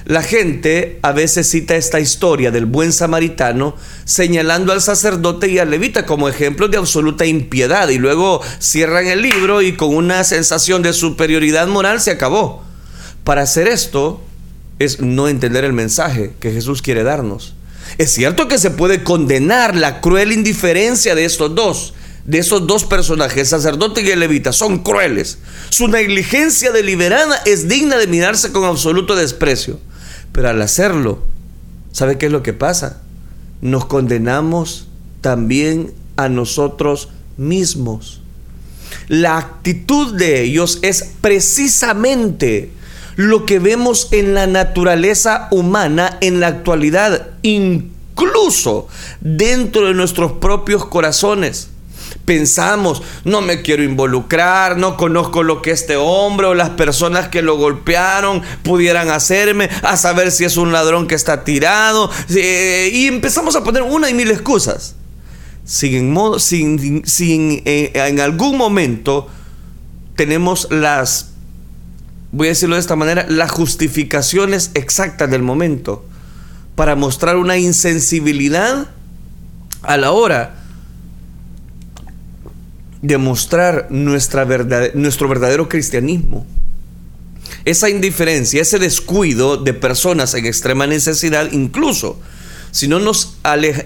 La 0.05 0.23
gente 0.23 0.97
a 1.03 1.11
veces 1.11 1.49
cita 1.49 1.75
esta 1.75 1.99
historia 1.99 2.51
del 2.51 2.65
buen 2.65 2.93
samaritano 2.93 3.75
señalando 4.05 4.71
al 4.71 4.81
sacerdote 4.81 5.49
y 5.49 5.59
al 5.59 5.69
levita 5.69 6.05
como 6.05 6.29
ejemplos 6.29 6.71
de 6.71 6.77
absoluta 6.77 7.25
impiedad 7.25 7.89
y 7.89 7.99
luego 7.99 8.41
cierran 8.59 9.07
el 9.07 9.21
libro 9.21 9.61
y 9.61 9.73
con 9.73 9.93
una 9.93 10.23
sensación 10.23 10.81
de 10.81 10.93
superioridad 10.93 11.67
moral 11.67 12.01
se 12.01 12.11
acabó. 12.11 12.63
Para 13.23 13.43
hacer 13.43 13.67
esto 13.67 14.21
es 14.79 15.01
no 15.01 15.27
entender 15.27 15.65
el 15.65 15.73
mensaje 15.73 16.31
que 16.39 16.53
Jesús 16.53 16.81
quiere 16.81 17.03
darnos. 17.03 17.53
Es 17.97 18.13
cierto 18.13 18.47
que 18.47 18.57
se 18.57 18.71
puede 18.71 19.03
condenar 19.03 19.75
la 19.75 20.01
cruel 20.01 20.31
indiferencia 20.31 21.15
de 21.15 21.25
estos 21.25 21.55
dos, 21.55 21.93
de 22.25 22.39
esos 22.39 22.67
dos 22.67 22.85
personajes, 22.85 23.49
sacerdote 23.49 24.01
y 24.01 24.09
el 24.09 24.19
levita, 24.19 24.53
son 24.53 24.79
crueles. 24.79 25.39
Su 25.69 25.87
negligencia 25.87 26.71
deliberada 26.71 27.41
es 27.45 27.67
digna 27.67 27.97
de 27.97 28.07
mirarse 28.07 28.51
con 28.51 28.65
absoluto 28.65 29.15
desprecio. 29.15 29.79
Pero 30.31 30.49
al 30.49 30.61
hacerlo, 30.61 31.23
¿sabe 31.91 32.17
qué 32.17 32.27
es 32.27 32.31
lo 32.31 32.43
que 32.43 32.53
pasa? 32.53 33.01
Nos 33.61 33.85
condenamos 33.85 34.87
también 35.21 35.93
a 36.17 36.29
nosotros 36.29 37.09
mismos. 37.37 38.21
La 39.07 39.37
actitud 39.37 40.15
de 40.15 40.41
ellos 40.43 40.79
es 40.81 41.11
precisamente 41.21 42.71
lo 43.19 43.45
que 43.45 43.59
vemos 43.59 44.07
en 44.13 44.33
la 44.33 44.47
naturaleza 44.47 45.49
humana 45.51 46.17
en 46.21 46.39
la 46.39 46.47
actualidad, 46.47 47.31
incluso 47.41 48.87
dentro 49.19 49.87
de 49.87 49.93
nuestros 49.93 50.31
propios 50.31 50.85
corazones 50.85 51.67
pensamos, 52.23 53.01
no 53.25 53.41
me 53.41 53.61
quiero 53.61 53.83
involucrar, 53.83 54.77
no 54.77 54.95
conozco 54.95 55.43
lo 55.43 55.61
que 55.61 55.71
este 55.71 55.97
hombre 55.97 56.47
o 56.47 56.53
las 56.53 56.69
personas 56.69 57.27
que 57.27 57.41
lo 57.41 57.57
golpearon 57.57 58.41
pudieran 58.63 59.09
hacerme, 59.09 59.69
a 59.83 59.97
saber 59.97 60.31
si 60.31 60.45
es 60.45 60.55
un 60.55 60.71
ladrón 60.71 61.05
que 61.05 61.15
está 61.15 61.43
tirado, 61.43 62.09
eh, 62.33 62.89
y 62.93 63.07
empezamos 63.07 63.57
a 63.57 63.65
poner 63.65 63.81
una 63.81 64.09
y 64.09 64.13
mil 64.13 64.31
excusas. 64.31 64.95
Sin, 65.65 66.15
sin, 66.39 67.05
sin 67.05 67.63
eh, 67.65 67.91
en 67.95 68.21
algún 68.21 68.57
momento 68.57 69.27
tenemos 70.15 70.69
las, 70.71 71.28
voy 72.31 72.47
a 72.47 72.49
decirlo 72.49 72.75
de 72.75 72.81
esta 72.81 72.95
manera, 72.95 73.25
las 73.29 73.51
justificaciones 73.51 74.71
exactas 74.73 75.29
del 75.29 75.41
momento 75.41 76.05
para 76.75 76.95
mostrar 76.95 77.37
una 77.37 77.57
insensibilidad 77.57 78.87
a 79.81 79.97
la 79.97 80.11
hora 80.11 80.55
demostrar 83.01 83.87
nuestra 83.89 84.45
verdad, 84.45 84.93
nuestro 84.93 85.27
verdadero 85.27 85.69
cristianismo. 85.69 86.45
Esa 87.65 87.89
indiferencia, 87.89 88.61
ese 88.61 88.79
descuido 88.79 89.57
de 89.57 89.73
personas 89.73 90.33
en 90.33 90.45
extrema 90.45 90.87
necesidad, 90.87 91.51
incluso 91.51 92.19
si 92.71 92.87
no 92.87 92.99
nos 92.99 93.37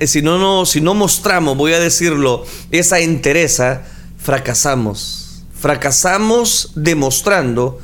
si 0.05 0.21
no, 0.21 0.65
si 0.65 0.81
no 0.81 0.93
mostramos, 0.93 1.57
voy 1.57 1.73
a 1.73 1.79
decirlo, 1.79 2.45
esa 2.71 2.99
entereza, 2.99 3.83
fracasamos. 4.17 5.43
Fracasamos 5.57 6.71
demostrando 6.75 7.79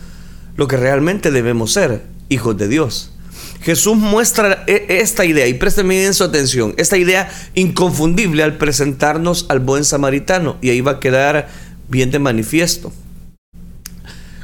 lo 0.59 0.67
que 0.67 0.75
realmente 0.75 1.31
debemos 1.31 1.71
ser, 1.71 2.01
hijos 2.27 2.57
de 2.57 2.67
Dios. 2.67 3.13
Jesús 3.61 3.95
muestra 3.95 4.65
e, 4.67 4.99
esta 4.99 5.23
idea, 5.23 5.47
y 5.47 5.53
présteme 5.53 5.97
bien 5.97 6.13
su 6.13 6.25
atención, 6.25 6.73
esta 6.75 6.97
idea 6.97 7.31
inconfundible 7.55 8.43
al 8.43 8.57
presentarnos 8.57 9.45
al 9.47 9.61
buen 9.61 9.85
samaritano, 9.85 10.57
y 10.61 10.69
ahí 10.69 10.81
va 10.81 10.91
a 10.91 10.99
quedar 10.99 11.47
bien 11.87 12.11
de 12.11 12.19
manifiesto. 12.19 12.91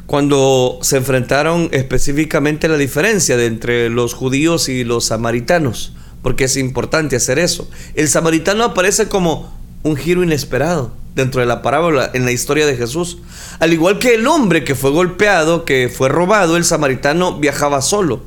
Cuando 0.06 0.80
se 0.84 0.96
enfrentaron 0.96 1.68
específicamente 1.74 2.70
la 2.70 2.78
diferencia 2.78 3.36
entre 3.44 3.90
los 3.90 4.14
judíos 4.14 4.70
y 4.70 4.86
los 4.86 5.04
samaritanos, 5.04 5.92
porque 6.22 6.46
es 6.46 6.56
importante 6.56 7.18
hacer 7.18 7.40
eso. 7.40 7.70
El 7.94 8.08
samaritano 8.08 8.64
aparece 8.64 9.10
como 9.10 9.54
un 9.84 9.98
giro 9.98 10.24
inesperado 10.24 10.94
dentro 11.16 11.42
de 11.42 11.48
la 11.48 11.62
parábola 11.62 12.12
en 12.14 12.26
la 12.26 12.32
historia 12.32 12.66
de 12.66 12.76
Jesús. 12.76 13.20
Al 13.60 13.74
igual 13.74 14.00
que 14.00 14.16
el 14.16 14.28
hombre 14.28 14.64
que 14.64 14.76
fue 14.76 14.92
golpeado, 14.92 15.66
que 15.66 15.90
fue 15.90 16.10
robado, 16.10 16.58
el 16.58 16.66
samaritano 16.66 17.40
viajaba 17.40 17.82
solo. 17.82 18.24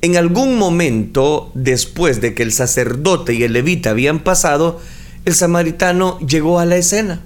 En 0.00 0.16
algún 0.16 0.56
momento, 0.56 1.50
después 1.54 2.20
de 2.20 2.34
que 2.34 2.42
el 2.42 2.52
sacerdote 2.52 3.34
y 3.34 3.42
el 3.42 3.54
levita 3.54 3.90
habían 3.90 4.20
pasado, 4.20 4.80
el 5.24 5.34
samaritano 5.34 6.18
llegó 6.20 6.60
a 6.60 6.66
la 6.66 6.76
escena. 6.76 7.20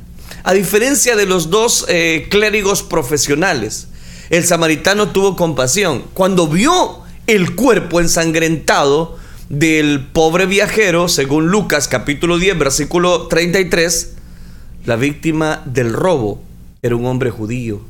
A 0.44 0.54
diferencia 0.54 1.16
de 1.16 1.26
los 1.26 1.50
dos 1.50 1.84
eh, 1.88 2.26
clérigos 2.30 2.82
profesionales, 2.82 3.88
el 4.30 4.44
samaritano 4.44 5.08
tuvo 5.08 5.36
compasión. 5.36 6.04
Cuando 6.14 6.46
vio 6.46 7.00
el 7.26 7.54
cuerpo 7.54 8.00
ensangrentado 8.00 9.18
del 9.48 10.06
pobre 10.12 10.46
viajero, 10.46 11.08
según 11.08 11.48
Lucas 11.48 11.88
capítulo 11.88 12.38
10, 12.38 12.58
versículo 12.58 13.26
33, 13.26 14.17
la 14.84 14.96
víctima 14.96 15.62
del 15.64 15.92
robo 15.92 16.42
era 16.82 16.96
un 16.96 17.06
hombre 17.06 17.30
judío. 17.30 17.80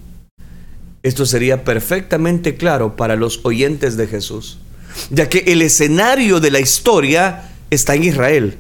Esto 1.03 1.27
sería 1.27 1.65
perfectamente 1.65 2.57
claro 2.57 2.97
para 2.97 3.17
los 3.17 3.41
oyentes 3.45 3.97
de 3.97 4.07
Jesús 4.07 4.59
ya 5.11 5.29
que 5.29 5.45
el 5.47 5.63
escenario 5.63 6.41
de 6.41 6.51
la 6.51 6.61
historia 6.61 7.51
está 7.71 7.95
en 7.95 8.05
Israel. 8.05 8.59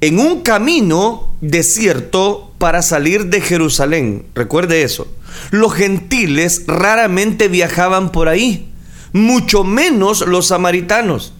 En 0.00 0.18
un 0.18 0.42
camino 0.42 1.34
desierto 1.40 2.52
para 2.58 2.82
salir 2.82 3.26
de 3.26 3.40
Jerusalén, 3.40 4.26
recuerde 4.34 4.82
eso, 4.82 5.08
los 5.50 5.72
gentiles 5.72 6.64
raramente 6.66 7.48
viajaban 7.48 8.12
por 8.12 8.28
ahí, 8.28 8.68
mucho 9.12 9.64
menos 9.64 10.26
los 10.26 10.48
samaritanos. 10.48 11.32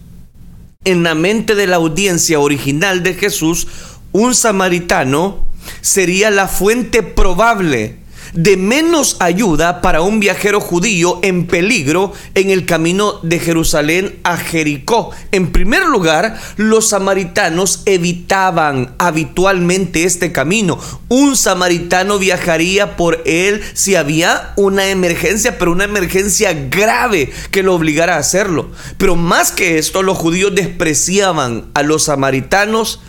En 0.83 1.03
la 1.03 1.15
mente 1.15 1.55
de 1.55 1.67
la 1.67 1.77
audiencia 1.77 2.39
original 2.39 3.03
de 3.03 3.13
Jesús, 3.15 3.67
un 4.11 4.35
samaritano 4.35 5.45
sería 5.81 6.31
la 6.31 6.47
fuente 6.47 7.03
probable 7.03 8.05
de 8.35 8.57
menos 8.57 9.15
ayuda 9.19 9.81
para 9.81 10.01
un 10.01 10.19
viajero 10.19 10.59
judío 10.59 11.19
en 11.23 11.47
peligro 11.47 12.11
en 12.33 12.49
el 12.49 12.65
camino 12.65 13.19
de 13.23 13.39
Jerusalén 13.39 14.19
a 14.23 14.37
Jericó. 14.37 15.11
En 15.31 15.51
primer 15.51 15.85
lugar, 15.85 16.39
los 16.57 16.89
samaritanos 16.89 17.83
evitaban 17.85 18.93
habitualmente 18.97 20.03
este 20.03 20.31
camino. 20.31 20.77
Un 21.07 21.37
samaritano 21.37 22.19
viajaría 22.19 22.97
por 22.97 23.21
él 23.25 23.61
si 23.73 23.95
había 23.95 24.53
una 24.57 24.87
emergencia, 24.87 25.57
pero 25.57 25.71
una 25.71 25.85
emergencia 25.85 26.53
grave 26.53 27.31
que 27.51 27.63
lo 27.63 27.73
obligara 27.73 28.15
a 28.15 28.19
hacerlo. 28.19 28.69
Pero 28.97 29.15
más 29.15 29.51
que 29.51 29.77
esto, 29.77 30.03
los 30.03 30.17
judíos 30.17 30.53
despreciaban 30.53 31.69
a 31.73 31.83
los 31.83 32.03
samaritanos 32.03 32.99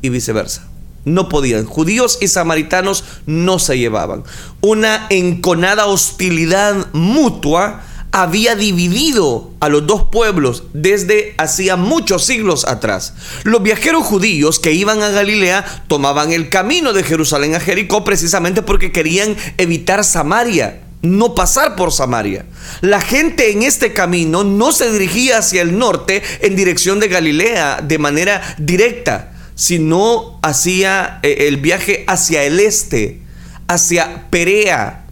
y 0.00 0.10
viceversa 0.10 0.75
no 1.06 1.30
podían. 1.30 1.64
Judíos 1.64 2.18
y 2.20 2.28
samaritanos 2.28 3.04
no 3.24 3.58
se 3.58 3.78
llevaban. 3.78 4.24
Una 4.60 5.06
enconada 5.08 5.86
hostilidad 5.86 6.88
mutua 6.92 7.82
había 8.12 8.54
dividido 8.54 9.50
a 9.60 9.68
los 9.68 9.86
dos 9.86 10.08
pueblos 10.10 10.64
desde 10.72 11.34
hacía 11.38 11.76
muchos 11.76 12.24
siglos 12.24 12.66
atrás. 12.66 13.14
Los 13.44 13.62
viajeros 13.62 14.04
judíos 14.04 14.58
que 14.58 14.72
iban 14.72 15.02
a 15.02 15.10
Galilea 15.10 15.84
tomaban 15.86 16.32
el 16.32 16.48
camino 16.48 16.92
de 16.92 17.02
Jerusalén 17.02 17.54
a 17.54 17.60
Jericó 17.60 18.04
precisamente 18.04 18.62
porque 18.62 18.92
querían 18.92 19.36
evitar 19.58 20.04
Samaria 20.04 20.82
no 21.02 21.34
pasar 21.34 21.76
por 21.76 21.92
Samaria. 21.92 22.46
La 22.80 23.00
gente 23.00 23.52
en 23.52 23.62
este 23.62 23.92
camino 23.92 24.44
no 24.44 24.72
se 24.72 24.90
dirigía 24.90 25.38
hacia 25.38 25.62
el 25.62 25.78
norte 25.78 26.22
en 26.40 26.56
dirección 26.56 27.00
de 27.00 27.08
Galilea 27.08 27.80
de 27.82 27.98
manera 27.98 28.56
directa, 28.58 29.35
sino 29.56 30.38
hacía 30.42 31.18
eh, 31.24 31.48
el 31.48 31.56
viaje 31.56 32.04
hacia 32.06 32.44
el 32.44 32.60
este, 32.60 33.20
hacia 33.66 34.30
Perea, 34.30 35.06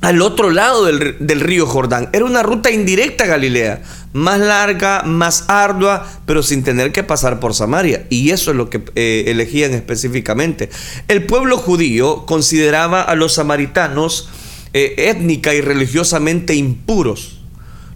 al 0.00 0.22
otro 0.22 0.50
lado 0.50 0.84
del, 0.84 1.40
río 1.40 1.66
Jordán. 1.66 2.08
Era 2.12 2.24
una 2.24 2.44
ruta 2.44 2.70
indirecta 2.70 3.24
a 3.24 3.26
Galilea, 3.26 3.82
más 4.12 4.38
larga, 4.38 5.02
más 5.02 5.44
ardua, 5.48 6.06
pero 6.24 6.44
sin 6.44 6.62
tener 6.62 6.92
que 6.92 7.02
pasar 7.02 7.40
por 7.40 7.52
Samaria. 7.52 8.06
Y 8.08 8.30
eso 8.30 8.52
es 8.52 8.56
lo 8.56 8.70
que 8.70 8.80
eh, 8.94 9.24
elegían 9.26 9.74
específicamente. 9.74 10.70
El 11.08 11.26
pueblo 11.26 11.58
judío 11.58 12.24
consideraba 12.26 13.02
a 13.02 13.16
los 13.16 13.34
samaritanos 13.34 14.28
eh, 14.72 14.94
étnica 15.10 15.52
y 15.54 15.60
religiosamente 15.60 16.54
impuros. 16.54 17.40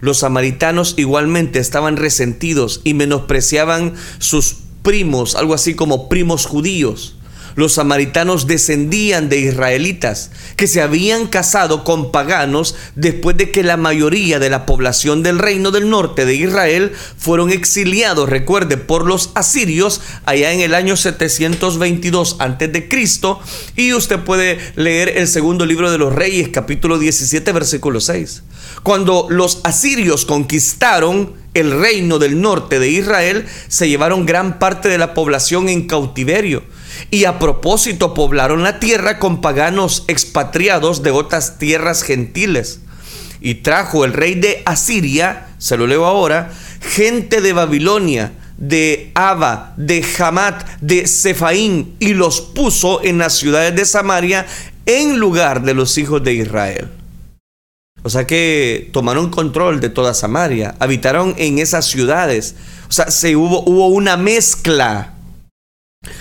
Los 0.01 0.19
samaritanos 0.19 0.95
igualmente 0.97 1.61
estaban 1.61 1.97
resentidos 1.97 2.81
y 2.83 2.95
menospreciaban 2.95 3.95
sus 4.19 4.62
primos, 4.83 5.35
algo 5.35 5.55
así 5.55 5.75
como 5.75 6.09
primos 6.09 6.47
judíos 6.47 7.15
los 7.55 7.75
samaritanos 7.75 8.47
descendían 8.47 9.29
de 9.29 9.41
israelitas 9.41 10.31
que 10.57 10.67
se 10.67 10.81
habían 10.81 11.27
casado 11.27 11.85
con 11.85 12.13
paganos 12.13 12.75
después 12.95 13.37
de 13.37 13.51
que 13.51 13.63
la 13.63 13.77
mayoría 13.77 14.39
de 14.39 14.51
la 14.51 14.67
población 14.67 15.23
del 15.23 15.39
reino 15.39 15.71
del 15.71 15.91
norte 15.91 16.25
de 16.25 16.35
Israel 16.35 16.93
fueron 17.17 17.51
exiliados, 17.51 18.29
recuerde, 18.29 18.77
por 18.77 19.07
los 19.07 19.31
asirios 19.35 20.01
allá 20.25 20.53
en 20.53 20.61
el 20.61 20.75
año 20.75 20.97
722 20.97 22.37
antes 22.39 22.73
de 22.73 22.89
Cristo 22.89 23.41
y 23.77 23.93
usted 23.93 24.21
puede 24.21 24.59
leer 24.77 25.17
el 25.17 25.29
segundo 25.29 25.67
libro 25.67 25.91
de 25.91 25.99
los 25.99 26.15
Reyes 26.15 26.49
capítulo 26.49 26.99
17 26.99 27.53
versículo 27.53 28.01
6. 28.01 28.43
Cuando 28.83 29.27
los 29.29 29.61
asirios 29.65 30.25
conquistaron 30.25 31.35
el 31.55 31.79
reino 31.79 32.19
del 32.19 32.41
norte 32.41 32.79
de 32.79 32.89
Israel, 32.89 33.47
se 33.69 33.89
llevaron 33.89 34.25
gran 34.25 34.59
parte 34.59 34.89
de 34.89 34.99
la 34.99 35.15
población 35.15 35.69
en 35.69 35.87
cautiverio 35.87 36.63
y 37.11 37.25
a 37.25 37.39
propósito 37.39 38.15
poblaron 38.15 38.63
la 38.63 38.81
tierra 38.81 39.19
con 39.19 39.41
paganos 39.41 40.05
expatriados 40.09 41.03
de 41.03 41.11
otras 41.11 41.59
tierras 41.59 42.03
gentiles. 42.03 42.81
Y 43.41 43.57
trajo 43.57 44.05
el 44.05 44.13
rey 44.13 44.35
de 44.35 44.63
Asiria, 44.65 45.49
se 45.59 45.77
lo 45.77 45.87
leo 45.87 46.05
ahora, 46.07 46.53
gente 46.81 47.41
de 47.41 47.53
Babilonia, 47.53 48.33
de 48.57 49.11
Aba, 49.15 49.75
de 49.77 50.05
Hamat, 50.19 50.65
de 50.81 51.07
Sefaín, 51.07 51.97
y 51.99 52.15
los 52.15 52.41
puso 52.41 53.03
en 53.03 53.19
las 53.19 53.37
ciudades 53.37 53.75
de 53.75 53.85
Samaria 53.85 54.47
en 54.87 55.19
lugar 55.19 55.63
de 55.63 55.75
los 55.75 55.99
hijos 55.99 56.23
de 56.23 56.35
Israel. 56.35 56.89
O 58.05 58.11
sea 58.11 58.27
que 58.27 58.91
tomaron 58.93 59.31
control 59.31 59.81
de 59.81 59.89
toda 59.89 60.15
Samaria, 60.15 60.75
habitaron 60.81 61.35
en 61.39 61.59
esas 61.59 61.87
ciudades. 61.87 62.57
O 62.89 62.93
sea, 62.93 63.11
se 63.11 63.37
hubo, 63.37 63.63
hubo 63.65 63.89
una 63.89 64.17
mezcla 64.17 65.15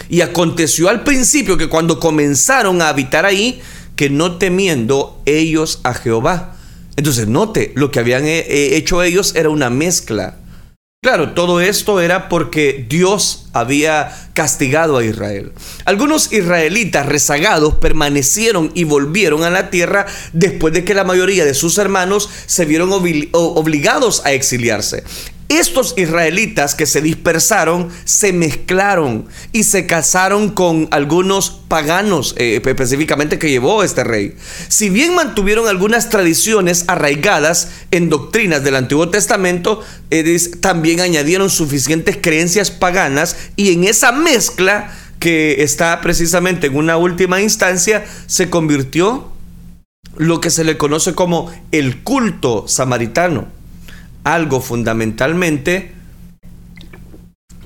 y 0.09 0.21
aconteció 0.21 0.89
al 0.89 1.03
principio 1.03 1.57
que 1.57 1.69
cuando 1.69 1.99
comenzaron 1.99 2.81
a 2.81 2.89
habitar 2.89 3.25
ahí, 3.25 3.61
que 3.95 4.09
no 4.09 4.37
temiendo 4.37 5.21
ellos 5.25 5.79
a 5.83 5.93
Jehová. 5.93 6.55
Entonces, 6.95 7.27
note, 7.27 7.71
lo 7.75 7.91
que 7.91 7.99
habían 7.99 8.25
eh, 8.25 8.39
eh, 8.39 8.75
hecho 8.75 9.03
ellos 9.03 9.35
era 9.35 9.49
una 9.49 9.69
mezcla. 9.69 10.37
Claro, 11.03 11.33
todo 11.33 11.61
esto 11.61 11.99
era 11.99 12.29
porque 12.29 12.85
Dios 12.87 13.49
había 13.53 14.29
castigado 14.33 14.97
a 14.97 15.05
Israel. 15.05 15.51
Algunos 15.85 16.31
israelitas 16.31 17.05
rezagados 17.05 17.75
permanecieron 17.75 18.71
y 18.73 18.83
volvieron 18.83 19.43
a 19.43 19.49
la 19.49 19.69
tierra 19.69 20.05
después 20.33 20.73
de 20.73 20.83
que 20.83 20.93
la 20.93 21.03
mayoría 21.03 21.45
de 21.45 21.53
sus 21.53 21.77
hermanos 21.77 22.29
se 22.45 22.65
vieron 22.65 22.91
obligados 22.91 24.21
a 24.25 24.31
exiliarse. 24.31 25.03
Estos 25.51 25.95
israelitas 25.97 26.75
que 26.75 26.85
se 26.85 27.01
dispersaron 27.01 27.89
se 28.05 28.31
mezclaron 28.31 29.25
y 29.51 29.63
se 29.63 29.85
casaron 29.85 30.49
con 30.51 30.87
algunos 30.91 31.49
paganos, 31.67 32.35
eh, 32.37 32.61
específicamente 32.63 33.37
que 33.37 33.49
llevó 33.49 33.83
este 33.83 34.05
rey. 34.05 34.33
Si 34.69 34.89
bien 34.89 35.13
mantuvieron 35.13 35.67
algunas 35.67 36.09
tradiciones 36.09 36.85
arraigadas 36.87 37.67
en 37.91 38.07
doctrinas 38.07 38.63
del 38.63 38.77
Antiguo 38.77 39.09
Testamento, 39.09 39.83
también 40.61 41.01
añadieron 41.01 41.49
suficientes 41.49 42.17
creencias 42.21 42.71
paganas 42.71 43.35
y 43.55 43.73
en 43.73 43.83
esa 43.83 44.11
mezcla 44.11 44.91
que 45.19 45.63
está 45.63 46.01
precisamente 46.01 46.67
en 46.67 46.75
una 46.75 46.97
última 46.97 47.41
instancia 47.41 48.05
se 48.27 48.49
convirtió 48.49 49.31
lo 50.17 50.41
que 50.41 50.49
se 50.49 50.63
le 50.63 50.77
conoce 50.77 51.13
como 51.13 51.51
el 51.71 52.01
culto 52.03 52.67
samaritano 52.67 53.61
algo 54.23 54.61
fundamentalmente 54.61 55.93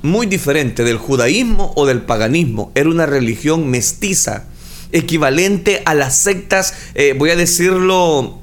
muy 0.01 0.27
diferente 0.27 0.83
del 0.83 0.97
judaísmo 0.97 1.73
o 1.75 1.85
del 1.85 2.01
paganismo. 2.01 2.71
Era 2.75 2.89
una 2.89 3.05
religión 3.05 3.69
mestiza, 3.69 4.45
equivalente 4.91 5.81
a 5.85 5.95
las 5.95 6.17
sectas, 6.17 6.73
eh, 6.93 7.15
voy 7.17 7.31
a 7.31 7.35
decirlo, 7.35 8.39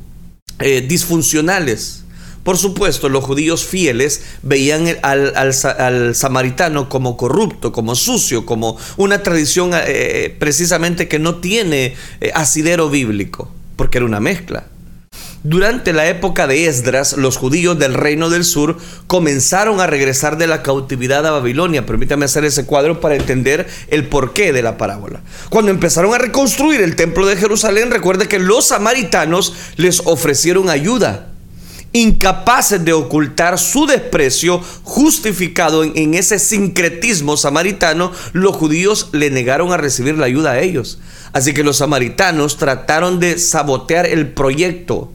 eh, 0.58 0.80
disfuncionales. 0.80 2.01
Por 2.42 2.58
supuesto, 2.58 3.08
los 3.08 3.24
judíos 3.24 3.64
fieles 3.64 4.22
veían 4.42 4.86
al, 5.02 5.54
samaritano 6.14 6.88
como 6.88 7.16
corrupto, 7.16 7.72
como 7.72 7.94
sucio, 7.94 8.44
como 8.44 8.76
una 8.96 9.22
tradición 9.22 9.70
eh, 9.74 10.34
precisamente 10.38 11.08
que 11.08 11.18
no 11.18 11.36
tiene 11.36 11.94
asidero 12.34 12.90
bíblico, 12.90 13.52
porque 13.76 13.98
era 13.98 14.06
una 14.06 14.20
mezcla. 14.20 14.66
Durante 15.44 15.92
la 15.92 16.06
época 16.06 16.46
de 16.46 16.66
Esdras, 16.66 17.14
los 17.16 17.36
judíos 17.36 17.76
del 17.76 17.94
reino 17.94 18.30
del 18.30 18.44
sur 18.44 18.76
comenzaron 19.08 19.80
a 19.80 19.88
regresar 19.88 20.38
de 20.38 20.46
la 20.46 20.62
cautividad 20.62 21.26
a 21.26 21.32
Babilonia. 21.32 21.84
Permítame 21.84 22.26
hacer 22.26 22.44
ese 22.44 22.64
cuadro 22.64 23.00
para 23.00 23.16
entender 23.16 23.66
el 23.88 24.06
porqué 24.06 24.52
de 24.52 24.62
la 24.62 24.78
parábola. 24.78 25.20
Cuando 25.50 25.72
empezaron 25.72 26.14
a 26.14 26.18
reconstruir 26.18 26.80
el 26.80 26.94
templo 26.94 27.26
de 27.26 27.36
Jerusalén, 27.36 27.90
recuerde 27.90 28.28
que 28.28 28.38
los 28.38 28.68
samaritanos 28.68 29.52
les 29.76 30.00
ofrecieron 30.04 30.70
ayuda. 30.70 31.31
Incapaces 31.92 32.84
de 32.84 32.92
ocultar 32.92 33.58
su 33.58 33.86
desprecio 33.86 34.60
justificado 34.82 35.84
en, 35.84 36.14
ese 36.14 36.38
sincretismo 36.38 37.36
samaritano, 37.36 38.12
los 38.32 38.56
judíos 38.56 39.10
le 39.12 39.30
negaron 39.30 39.72
a 39.72 39.76
recibir 39.76 40.16
la 40.16 40.26
ayuda 40.26 40.52
a 40.52 40.60
ellos. 40.60 40.98
Así 41.32 41.52
que 41.52 41.64
los 41.64 41.78
samaritanos 41.78 42.56
trataron 42.56 43.20
de 43.20 43.38
sabotear 43.38 44.06
el 44.06 44.28
proyecto 44.28 45.12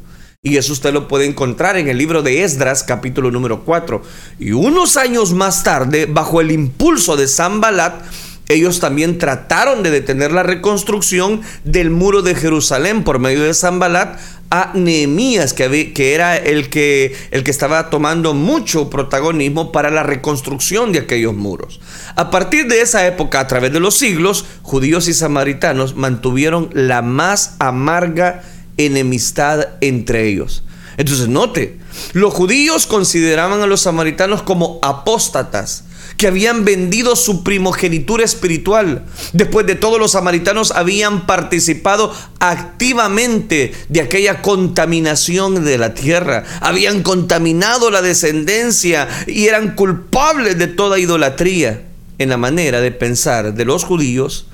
y 0.47 0.57
eso 0.57 0.71
usted 0.71 0.93
lo 0.93 1.07
puede 1.07 1.25
encontrar 1.25 1.77
en 1.77 1.89
el 1.89 1.97
libro 1.97 2.21
de 2.21 2.43
Esdras, 2.43 2.83
capítulo 2.83 3.31
número 3.31 3.65
4. 3.65 4.01
Y 4.39 4.51
unos 4.51 4.95
años 4.95 5.33
más 5.33 5.63
tarde, 5.63 6.05
bajo 6.05 6.39
el 6.39 6.51
impulso 6.51 7.17
de 7.17 7.27
Zambalat, 7.27 8.01
ellos 8.49 8.79
también 8.79 9.17
trataron 9.17 9.83
de 9.83 9.91
detener 9.91 10.31
la 10.31 10.43
reconstrucción 10.43 11.41
del 11.63 11.89
muro 11.89 12.21
de 12.21 12.35
Jerusalén 12.35 13.03
por 13.03 13.19
medio 13.19 13.43
de 13.43 13.53
Zambalat 13.53 14.19
a 14.49 14.71
Nehemías, 14.73 15.53
que, 15.53 15.91
que 15.93 16.15
era 16.15 16.37
el 16.37 16.69
que, 16.69 17.15
el 17.31 17.43
que 17.43 17.51
estaba 17.51 17.89
tomando 17.89 18.33
mucho 18.33 18.89
protagonismo 18.89 19.73
para 19.73 19.91
la 19.91 20.03
reconstrucción 20.03 20.93
de 20.93 20.99
aquellos 20.99 21.33
muros. 21.33 21.81
A 22.15 22.31
partir 22.31 22.67
de 22.67 22.81
esa 22.81 23.05
época, 23.05 23.41
a 23.41 23.47
través 23.47 23.73
de 23.73 23.81
los 23.81 23.97
siglos, 23.97 24.45
judíos 24.61 25.09
y 25.09 25.13
samaritanos 25.13 25.95
mantuvieron 25.95 26.69
la 26.73 27.01
más 27.01 27.55
amarga 27.59 28.43
enemistad 28.77 29.67
entre 29.81 30.27
ellos. 30.27 30.63
Entonces, 30.95 31.27
note, 31.27 31.77
los 32.13 32.33
judíos 32.33 32.87
consideraban 32.87 33.61
a 33.61 33.67
los 33.67 33.81
samaritanos 33.81 34.41
como 34.41 34.79
apóstatas, 34.81 35.83
que 36.17 36.27
habían 36.27 36.65
vendido 36.65 37.15
su 37.15 37.43
primogenitura 37.43 38.25
espiritual. 38.25 39.05
Después 39.33 39.67
de 39.67 39.75
todo, 39.75 39.99
los 39.99 40.11
samaritanos 40.11 40.71
habían 40.71 41.27
participado 41.27 42.11
activamente 42.39 43.71
de 43.87 44.01
aquella 44.01 44.41
contaminación 44.41 45.63
de 45.63 45.77
la 45.77 45.93
tierra. 45.93 46.43
Habían 46.61 47.03
contaminado 47.03 47.91
la 47.91 48.01
descendencia 48.01 49.07
y 49.27 49.45
eran 49.45 49.75
culpables 49.75 50.57
de 50.57 50.67
toda 50.67 50.99
idolatría. 50.99 51.83
En 52.19 52.29
la 52.29 52.37
manera 52.37 52.81
de 52.81 52.91
pensar 52.91 53.53
de 53.53 53.65
los 53.65 53.83
judíos, 53.83 54.47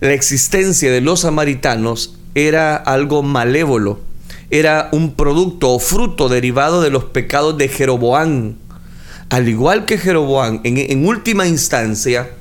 la 0.00 0.12
existencia 0.12 0.92
de 0.92 1.00
los 1.00 1.20
samaritanos 1.20 2.16
era 2.34 2.76
algo 2.76 3.22
malévolo, 3.22 4.00
era 4.50 4.90
un 4.92 5.14
producto 5.14 5.70
o 5.70 5.78
fruto 5.78 6.28
derivado 6.28 6.82
de 6.82 6.90
los 6.90 7.04
pecados 7.04 7.56
de 7.56 7.68
Jeroboán. 7.68 8.58
Al 9.32 9.48
igual 9.48 9.86
que 9.86 9.96
Jeroboán, 9.96 10.60
en, 10.62 11.06
última 11.06 11.46
instancia, 11.46 12.32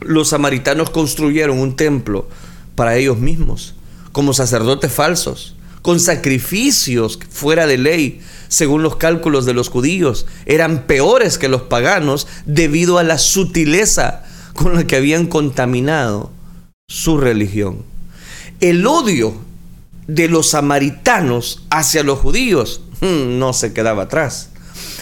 los 0.00 0.28
samaritanos 0.28 0.90
construyeron 0.90 1.58
un 1.58 1.76
templo 1.76 2.28
para 2.74 2.94
ellos 2.96 3.16
mismos, 3.16 3.74
como 4.12 4.34
sacerdotes 4.34 4.92
falsos, 4.92 5.56
con 5.80 5.98
sacrificios 5.98 7.18
fuera 7.30 7.66
de 7.66 7.78
ley, 7.78 8.20
según 8.48 8.82
los 8.82 8.96
cálculos 8.96 9.46
de 9.46 9.54
los 9.54 9.70
judíos. 9.70 10.26
Eran 10.44 10.82
peores 10.82 11.38
que 11.38 11.48
los 11.48 11.62
paganos 11.62 12.26
debido 12.44 12.98
a 12.98 13.02
la 13.02 13.16
sutileza 13.16 14.22
con 14.52 14.74
la 14.74 14.86
que 14.86 14.96
habían 14.96 15.26
contaminado 15.26 16.32
su 16.86 17.16
religión. 17.16 17.78
El 18.60 18.86
odio 18.86 19.36
de 20.06 20.28
los 20.28 20.50
samaritanos 20.50 21.62
hacia 21.70 22.02
los 22.02 22.18
judíos 22.18 22.82
hmm, 23.00 23.38
no 23.38 23.54
se 23.54 23.72
quedaba 23.72 24.02
atrás. 24.02 24.49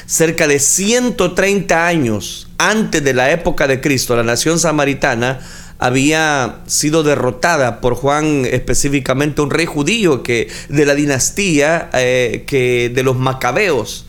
Cerca 0.08 0.48
de 0.48 0.58
130 0.58 1.86
años 1.86 2.48
antes 2.56 3.04
de 3.04 3.12
la 3.12 3.30
época 3.30 3.66
de 3.66 3.82
Cristo, 3.82 4.16
la 4.16 4.22
nación 4.22 4.58
samaritana 4.58 5.40
había 5.78 6.62
sido 6.66 7.02
derrotada 7.02 7.82
por 7.82 7.94
Juan 7.94 8.46
específicamente 8.50 9.42
un 9.42 9.50
rey 9.50 9.66
judío 9.66 10.22
que 10.22 10.48
de 10.70 10.86
la 10.86 10.94
dinastía 10.94 11.90
eh, 11.92 12.44
que 12.46 12.88
de 12.88 13.02
los 13.02 13.18
macabeos. 13.18 14.06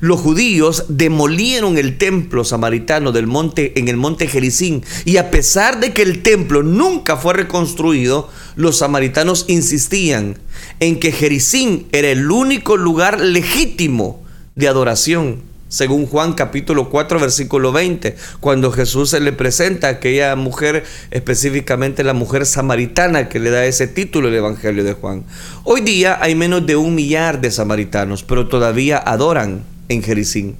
Los 0.00 0.22
judíos 0.22 0.86
demolieron 0.88 1.76
el 1.76 1.98
templo 1.98 2.44
samaritano 2.46 3.12
del 3.12 3.26
monte 3.26 3.78
en 3.78 3.88
el 3.88 3.98
monte 3.98 4.28
Jericín 4.28 4.82
y 5.04 5.18
a 5.18 5.30
pesar 5.30 5.80
de 5.80 5.92
que 5.92 6.00
el 6.00 6.22
templo 6.22 6.62
nunca 6.62 7.18
fue 7.18 7.34
reconstruido, 7.34 8.30
los 8.56 8.78
samaritanos 8.78 9.44
insistían 9.48 10.38
en 10.80 10.98
que 10.98 11.12
Jericín 11.12 11.88
era 11.92 12.08
el 12.08 12.30
único 12.30 12.78
lugar 12.78 13.20
legítimo 13.20 14.21
de 14.54 14.68
adoración 14.68 15.52
según 15.72 16.04
Juan 16.04 16.34
capítulo 16.34 16.90
4 16.90 17.18
versículo 17.18 17.72
20, 17.72 18.14
cuando 18.40 18.70
Jesús 18.70 19.08
se 19.08 19.20
le 19.20 19.32
presenta 19.32 19.86
a 19.86 19.92
aquella 19.92 20.36
mujer, 20.36 20.84
específicamente 21.10 22.04
la 22.04 22.12
mujer 22.12 22.44
samaritana 22.44 23.30
que 23.30 23.40
le 23.40 23.48
da 23.48 23.64
ese 23.64 23.86
título 23.86 24.28
el 24.28 24.34
Evangelio 24.34 24.84
de 24.84 24.92
Juan. 24.92 25.24
Hoy 25.64 25.80
día 25.80 26.18
hay 26.20 26.34
menos 26.34 26.66
de 26.66 26.76
un 26.76 26.94
millar 26.94 27.40
de 27.40 27.50
samaritanos, 27.50 28.22
pero 28.22 28.48
todavía 28.48 28.98
adoran 28.98 29.62
en 29.88 30.02
Jericín. 30.02 30.56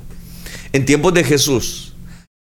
En 0.72 0.86
tiempos 0.86 1.12
de 1.12 1.24
Jesús, 1.24 1.94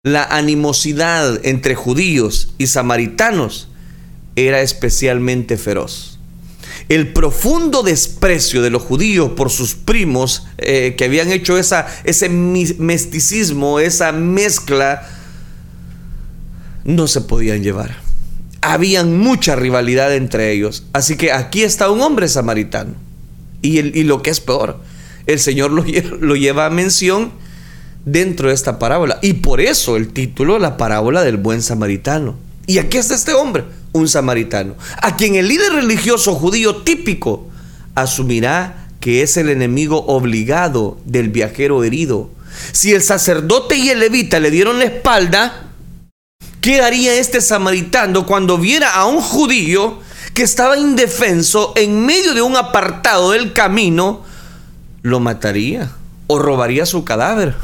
la 0.02 0.24
animosidad 0.24 1.40
entre 1.46 1.74
judíos 1.74 2.52
y 2.58 2.66
samaritanos 2.66 3.68
era 4.36 4.60
especialmente 4.60 5.56
feroz 5.56 6.07
el 6.88 7.12
profundo 7.12 7.82
desprecio 7.82 8.62
de 8.62 8.70
los 8.70 8.82
judíos 8.82 9.32
por 9.32 9.50
sus 9.50 9.74
primos 9.74 10.46
eh, 10.56 10.94
que 10.96 11.04
habían 11.04 11.30
hecho 11.30 11.58
ese 11.58 12.28
mesticismo, 12.28 13.78
esa 13.78 14.12
mezcla, 14.12 15.06
no 16.84 17.06
se 17.06 17.20
podían 17.20 17.62
llevar. 17.62 17.96
Habían 18.62 19.18
mucha 19.18 19.54
rivalidad 19.54 20.14
entre 20.14 20.52
ellos. 20.52 20.84
Así 20.92 21.16
que 21.16 21.32
aquí 21.32 21.62
está 21.62 21.90
un 21.90 22.00
hombre 22.00 22.28
samaritano. 22.28 22.94
Y, 23.60 23.78
y 23.78 24.04
lo 24.04 24.22
que 24.22 24.30
es 24.30 24.40
peor, 24.40 24.80
el 25.26 25.40
Señor 25.40 25.70
lo, 25.70 25.84
lo 26.20 26.36
lleva 26.36 26.66
a 26.66 26.70
mención 26.70 27.32
dentro 28.06 28.48
de 28.48 28.54
esta 28.54 28.78
parábola. 28.78 29.18
Y 29.20 29.34
por 29.34 29.60
eso 29.60 29.96
el 29.96 30.08
título, 30.08 30.58
la 30.58 30.78
parábola 30.78 31.22
del 31.22 31.36
buen 31.36 31.60
samaritano. 31.60 32.47
Y 32.68 32.76
aquí 32.78 32.98
está 32.98 33.14
este 33.14 33.32
hombre 33.32 33.64
un 33.92 34.08
samaritano, 34.08 34.74
a 35.00 35.16
quien 35.16 35.36
el 35.36 35.48
líder 35.48 35.72
religioso 35.72 36.34
judío 36.34 36.76
típico 36.82 37.48
asumirá 37.94 38.88
que 39.00 39.22
es 39.22 39.38
el 39.38 39.48
enemigo 39.48 40.04
obligado 40.06 41.00
del 41.06 41.30
viajero 41.30 41.82
herido. 41.82 42.30
Si 42.72 42.92
el 42.92 43.02
sacerdote 43.02 43.76
y 43.76 43.88
el 43.88 44.00
levita 44.00 44.38
le 44.38 44.50
dieron 44.50 44.80
la 44.80 44.84
espalda, 44.84 45.70
¿qué 46.60 46.82
haría 46.82 47.14
este 47.14 47.40
samaritano 47.40 48.26
cuando 48.26 48.58
viera 48.58 48.94
a 48.94 49.06
un 49.06 49.22
judío 49.22 50.00
que 50.34 50.42
estaba 50.42 50.76
indefenso 50.76 51.72
en 51.74 52.04
medio 52.04 52.34
de 52.34 52.42
un 52.42 52.54
apartado 52.54 53.30
del 53.30 53.54
camino? 53.54 54.24
Lo 55.00 55.20
mataría 55.20 55.90
o 56.26 56.38
robaría 56.38 56.84
su 56.84 57.02
cadáver. 57.02 57.54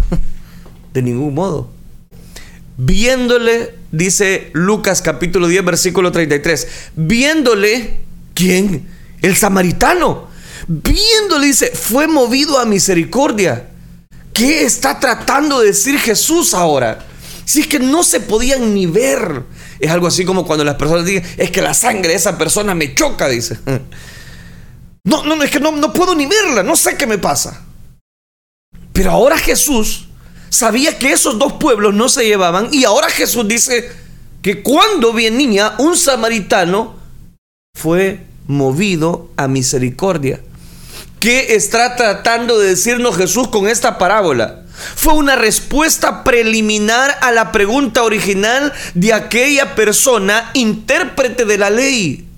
De 0.95 1.03
ningún 1.03 1.35
modo. 1.35 1.69
Viéndole 2.79 3.84
dice 3.95 4.51
Lucas 4.53 5.01
capítulo 5.03 5.49
10, 5.49 5.65
versículo 5.65 6.11
33, 6.13 6.67
viéndole, 6.97 8.01
¿quién? 8.35 8.89
El 9.23 9.37
samaritano. 9.37 10.29
Viéndole, 10.67 11.47
dice, 11.47 11.71
fue 11.75 12.09
movido 12.09 12.59
a 12.59 12.65
misericordia. 12.65 13.69
¿Qué 14.33 14.65
está 14.65 14.99
tratando 14.99 15.61
de 15.61 15.69
decir 15.69 15.99
Jesús 15.99 16.55
ahora? 16.55 17.07
Si 17.45 17.61
es 17.61 17.67
que 17.67 17.79
no 17.79 18.03
se 18.03 18.21
podían 18.21 18.75
ni 18.75 18.87
ver. 18.87 19.45
Es 19.79 19.91
algo 19.91 20.07
así 20.07 20.25
como 20.25 20.47
cuando 20.47 20.65
las 20.65 20.77
personas 20.77 21.05
dicen, 21.05 21.25
es 21.37 21.51
que 21.51 21.63
la 21.63 21.75
sangre 21.75 22.11
de 22.11 22.17
esa 22.17 22.37
persona 22.37 22.75
me 22.75 22.95
choca, 22.95 23.29
dice. 23.29 23.59
No, 25.07 25.23
no, 25.23 25.43
es 25.43 25.51
que 25.51 25.61
no, 25.61 25.71
no 25.71 25.93
puedo 25.93 26.15
ni 26.15 26.25
verla, 26.25 26.63
no 26.63 26.77
sé 26.77 26.97
qué 26.97 27.07
me 27.07 27.19
pasa. 27.19 27.63
Pero 28.95 29.11
ahora 29.11 29.37
Jesús 29.37 30.09
sabía 30.55 30.97
que 30.99 31.13
esos 31.13 31.39
dos 31.39 31.55
pueblos 31.55 31.95
no 31.95 32.09
se 32.09 32.27
llevaban 32.27 32.69
y 32.71 32.85
ahora 32.85 33.09
Jesús 33.09 33.47
dice 33.49 33.91
que 34.41 34.63
cuando 34.63 35.13
venía 35.13 35.75
un 35.79 35.97
samaritano 35.97 36.95
fue 37.77 38.21
movido 38.47 39.31
a 39.37 39.49
misericordia. 39.49 40.41
¿Qué 41.19 41.57
está 41.57 41.97
tratando 41.97 42.59
de 42.59 42.69
decirnos 42.69 43.17
Jesús 43.17 43.49
con 43.49 43.67
esta 43.67 43.99
parábola? 43.99 44.63
Fue 44.95 45.15
una 45.15 45.35
respuesta 45.35 46.23
preliminar 46.23 47.17
a 47.21 47.33
la 47.33 47.51
pregunta 47.51 48.05
original 48.05 48.73
de 48.95 49.13
aquella 49.13 49.75
persona 49.75 50.51
intérprete 50.55 51.47
de 51.47 51.59
la 51.59 51.71
ley. 51.71 52.29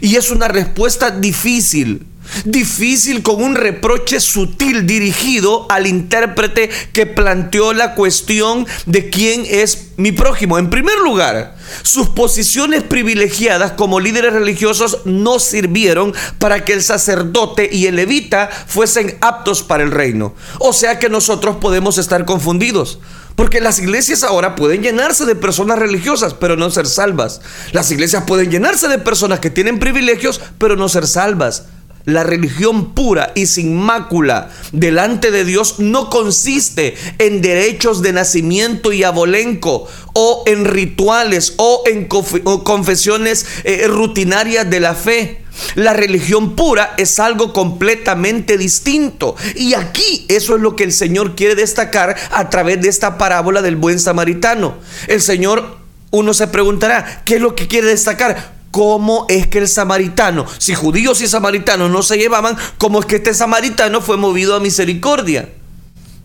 Y 0.00 0.16
es 0.16 0.30
una 0.30 0.46
respuesta 0.48 1.10
difícil 1.10 2.06
Difícil 2.44 3.22
con 3.22 3.42
un 3.42 3.54
reproche 3.54 4.20
sutil 4.20 4.86
dirigido 4.86 5.66
al 5.70 5.86
intérprete 5.86 6.70
que 6.92 7.06
planteó 7.06 7.72
la 7.72 7.94
cuestión 7.94 8.66
de 8.86 9.10
quién 9.10 9.44
es 9.48 9.88
mi 9.96 10.12
prójimo. 10.12 10.58
En 10.58 10.70
primer 10.70 10.98
lugar, 10.98 11.56
sus 11.82 12.08
posiciones 12.10 12.82
privilegiadas 12.82 13.72
como 13.72 14.00
líderes 14.00 14.32
religiosos 14.32 14.98
no 15.04 15.38
sirvieron 15.38 16.14
para 16.38 16.64
que 16.64 16.74
el 16.74 16.82
sacerdote 16.82 17.68
y 17.72 17.86
el 17.86 17.96
levita 17.96 18.48
fuesen 18.48 19.16
aptos 19.20 19.62
para 19.62 19.82
el 19.82 19.90
reino. 19.90 20.34
O 20.58 20.72
sea 20.72 20.98
que 20.98 21.08
nosotros 21.08 21.56
podemos 21.56 21.98
estar 21.98 22.24
confundidos. 22.24 22.98
Porque 23.34 23.60
las 23.60 23.78
iglesias 23.78 24.22
ahora 24.22 24.54
pueden 24.56 24.82
llenarse 24.82 25.26
de 25.26 25.34
personas 25.34 25.78
religiosas, 25.78 26.32
pero 26.32 26.56
no 26.56 26.70
ser 26.70 26.86
salvas. 26.86 27.42
Las 27.72 27.90
iglesias 27.90 28.24
pueden 28.26 28.50
llenarse 28.50 28.88
de 28.88 28.98
personas 28.98 29.40
que 29.40 29.50
tienen 29.50 29.78
privilegios, 29.78 30.40
pero 30.56 30.74
no 30.74 30.88
ser 30.88 31.06
salvas. 31.06 31.66
La 32.06 32.22
religión 32.22 32.94
pura 32.94 33.32
y 33.34 33.46
sin 33.46 33.76
mácula 33.76 34.50
delante 34.70 35.32
de 35.32 35.44
Dios 35.44 35.80
no 35.80 36.08
consiste 36.08 36.94
en 37.18 37.42
derechos 37.42 38.00
de 38.00 38.12
nacimiento 38.12 38.92
y 38.92 39.02
abolenco 39.02 39.88
o 40.12 40.44
en 40.46 40.66
rituales 40.66 41.54
o 41.56 41.82
en 41.84 42.06
confesiones 42.06 43.44
eh, 43.64 43.88
rutinarias 43.88 44.70
de 44.70 44.78
la 44.78 44.94
fe. 44.94 45.42
La 45.74 45.94
religión 45.94 46.54
pura 46.54 46.94
es 46.96 47.18
algo 47.18 47.52
completamente 47.52 48.56
distinto. 48.56 49.34
Y 49.56 49.74
aquí 49.74 50.26
eso 50.28 50.54
es 50.54 50.62
lo 50.62 50.76
que 50.76 50.84
el 50.84 50.92
Señor 50.92 51.34
quiere 51.34 51.56
destacar 51.56 52.14
a 52.30 52.50
través 52.50 52.80
de 52.80 52.88
esta 52.88 53.18
parábola 53.18 53.62
del 53.62 53.74
buen 53.74 53.98
samaritano. 53.98 54.76
El 55.08 55.20
Señor, 55.20 55.78
uno 56.12 56.34
se 56.34 56.46
preguntará, 56.46 57.22
¿qué 57.24 57.34
es 57.34 57.40
lo 57.40 57.56
que 57.56 57.66
quiere 57.66 57.88
destacar? 57.88 58.55
¿Cómo 58.76 59.24
es 59.30 59.46
que 59.46 59.60
el 59.60 59.68
samaritano, 59.68 60.44
si 60.58 60.74
judíos 60.74 61.22
y 61.22 61.26
samaritanos 61.26 61.90
no 61.90 62.02
se 62.02 62.18
llevaban, 62.18 62.58
cómo 62.76 63.00
es 63.00 63.06
que 63.06 63.16
este 63.16 63.32
samaritano 63.32 64.02
fue 64.02 64.18
movido 64.18 64.54
a 64.54 64.60
misericordia? 64.60 65.48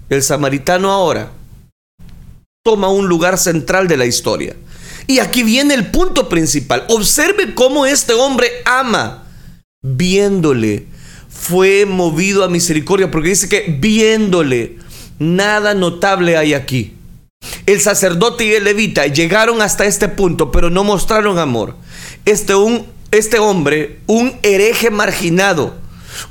El 0.10 0.22
samaritano 0.22 0.92
ahora 0.92 1.32
toma 2.62 2.90
un 2.90 3.08
lugar 3.08 3.38
central 3.38 3.88
de 3.88 3.96
la 3.96 4.06
historia. 4.06 4.58
Y 5.08 5.20
aquí 5.20 5.44
viene 5.44 5.76
el 5.76 5.92
punto 5.92 6.28
principal. 6.28 6.84
Observe 6.90 7.56
cómo 7.56 7.86
este 7.86 8.12
hombre 8.16 8.52
ama. 8.66 9.24
Viéndole, 9.82 10.88
fue 11.30 11.86
movido 11.86 12.44
a 12.44 12.50
misericordia, 12.50 13.10
porque 13.10 13.30
dice 13.30 13.48
que 13.48 13.78
viéndole, 13.80 14.78
nada 15.20 15.74
notable 15.74 16.36
hay 16.36 16.54
aquí. 16.54 16.98
El 17.66 17.80
sacerdote 17.80 18.44
y 18.44 18.52
el 18.52 18.66
levita 18.66 19.08
llegaron 19.08 19.62
hasta 19.62 19.86
este 19.86 20.10
punto, 20.10 20.52
pero 20.52 20.70
no 20.70 20.84
mostraron 20.84 21.40
amor 21.40 21.78
este, 22.26 22.56
un, 22.56 22.88
este 23.12 23.40
hombre, 23.40 24.00
un 24.08 24.34
hereje 24.44 24.90
marginado, 24.90 25.76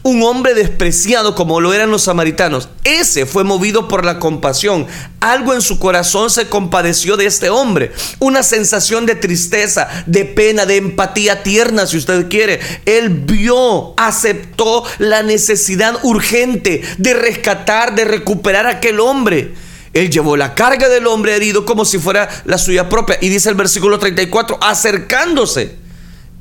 un 0.02 0.22
hombre 0.22 0.54
despreciado 0.54 1.34
como 1.34 1.60
lo 1.60 1.72
eran 1.72 1.90
los 1.90 2.02
samaritanos, 2.02 2.68
ese 2.84 3.26
fue 3.26 3.44
movido 3.44 3.88
por 3.88 4.04
la 4.04 4.18
compasión. 4.18 4.86
Algo 5.20 5.54
en 5.54 5.62
su 5.62 5.78
corazón 5.78 6.30
se 6.30 6.48
compadeció 6.48 7.16
de 7.16 7.26
este 7.26 7.50
hombre. 7.50 7.92
Una 8.18 8.42
sensación 8.42 9.06
de 9.06 9.14
tristeza, 9.14 9.88
de 10.06 10.24
pena, 10.24 10.66
de 10.66 10.76
empatía 10.76 11.42
tierna, 11.42 11.86
si 11.86 11.96
usted 11.96 12.28
quiere. 12.28 12.60
Él 12.86 13.10
vio, 13.10 13.94
aceptó 13.96 14.84
la 14.98 15.22
necesidad 15.22 15.98
urgente 16.02 16.82
de 16.98 17.14
rescatar, 17.14 17.94
de 17.94 18.04
recuperar 18.04 18.66
a 18.66 18.70
aquel 18.70 19.00
hombre. 19.00 19.54
Él 19.92 20.10
llevó 20.10 20.36
la 20.36 20.54
carga 20.54 20.88
del 20.88 21.06
hombre 21.06 21.34
herido 21.34 21.64
como 21.64 21.84
si 21.84 21.98
fuera 21.98 22.28
la 22.44 22.58
suya 22.58 22.88
propia. 22.88 23.18
Y 23.20 23.28
dice 23.28 23.48
el 23.48 23.56
versículo 23.56 23.98
34, 23.98 24.58
acercándose 24.60 25.76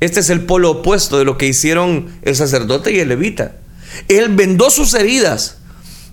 Este 0.00 0.20
es 0.20 0.30
el 0.30 0.42
polo 0.42 0.70
opuesto 0.70 1.18
de 1.18 1.24
lo 1.24 1.36
que 1.36 1.46
hicieron 1.46 2.14
el 2.22 2.36
sacerdote 2.36 2.92
y 2.92 3.00
el 3.00 3.08
levita. 3.08 3.56
Él 4.08 4.28
vendó 4.28 4.70
sus 4.70 4.94
heridas, 4.94 5.58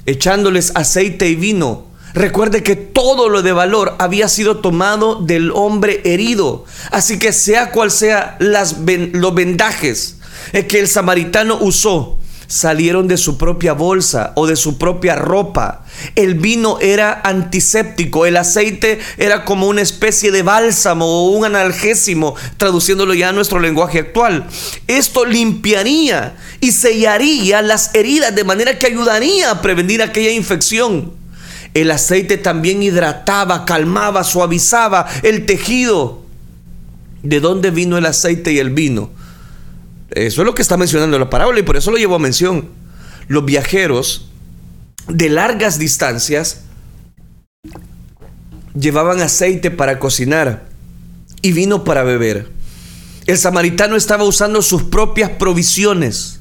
echándoles 0.06 0.72
aceite 0.76 1.30
y 1.30 1.36
vino. 1.36 1.88
Recuerde 2.14 2.64
que 2.64 2.76
todo 2.76 3.30
lo 3.30 3.44
de 3.44 3.52
valor 3.52 3.96
había 4.00 4.28
sido 4.28 4.58
tomado 4.58 5.16
del 5.22 5.52
hombre 5.52 6.02
herido. 6.06 6.66
Así 6.90 7.20
que 7.20 7.32
sea 7.32 7.72
cual 7.72 7.92
sea 7.92 8.36
las, 8.40 8.78
los 9.14 9.36
vendajes 9.36 10.18
que 10.68 10.80
el 10.80 10.88
samaritano 10.88 11.58
usó, 11.62 12.17
salieron 12.48 13.08
de 13.08 13.18
su 13.18 13.38
propia 13.38 13.74
bolsa 13.74 14.32
o 14.36 14.48
de 14.48 14.56
su 14.56 14.78
propia 14.78 15.16
ropa. 15.16 15.86
El 16.16 16.36
vino 16.36 16.80
era 16.80 17.22
antiséptico, 17.24 18.26
el 18.26 18.38
aceite 18.38 19.00
era 19.18 19.46
como 19.46 19.68
una 19.68 19.82
especie 19.82 20.32
de 20.32 20.44
bálsamo 20.44 21.06
o 21.06 21.30
un 21.32 21.46
analgésimo, 21.46 22.36
traduciéndolo 22.58 23.14
ya 23.14 23.30
a 23.30 23.34
nuestro 23.34 23.60
lenguaje 23.60 24.00
actual. 24.00 24.48
Esto 24.88 25.26
limpiaría 25.26 26.36
y 26.62 26.72
sellaría 26.72 27.62
las 27.62 27.94
heridas 27.94 28.34
de 28.34 28.44
manera 28.44 28.80
que 28.80 28.88
ayudaría 28.88 29.52
a 29.52 29.62
prevenir 29.62 30.02
aquella 30.02 30.32
infección. 30.32 31.14
El 31.74 31.92
aceite 31.92 32.38
también 32.38 32.82
hidrataba, 32.82 33.66
calmaba, 33.66 34.24
suavizaba 34.24 35.06
el 35.22 35.46
tejido. 35.46 36.24
¿De 37.24 37.40
dónde 37.40 37.72
vino 37.72 37.98
el 37.98 38.06
aceite 38.06 38.54
y 38.54 38.60
el 38.60 38.70
vino? 38.70 39.12
Eso 40.12 40.42
es 40.42 40.46
lo 40.46 40.56
que 40.56 40.62
está 40.62 40.78
mencionando 40.78 41.20
la 41.20 41.30
parábola 41.30 41.60
y 41.60 41.64
por 41.64 41.78
eso 41.78 41.92
lo 41.92 41.98
llevo 41.98 42.16
a 42.16 42.20
mención. 42.20 42.70
Los 43.28 43.46
viajeros 43.46 44.30
de 45.08 45.30
largas 45.30 45.80
distancias 45.80 46.62
llevaban 48.74 49.22
aceite 49.22 49.72
para 49.72 50.00
cocinar 50.00 50.68
y 51.42 51.52
vino 51.52 51.84
para 51.84 52.04
beber. 52.04 52.50
El 53.26 53.38
samaritano 53.38 53.96
estaba 53.96 54.24
usando 54.24 54.62
sus 54.62 54.84
propias 54.84 55.32
provisiones. 55.32 56.40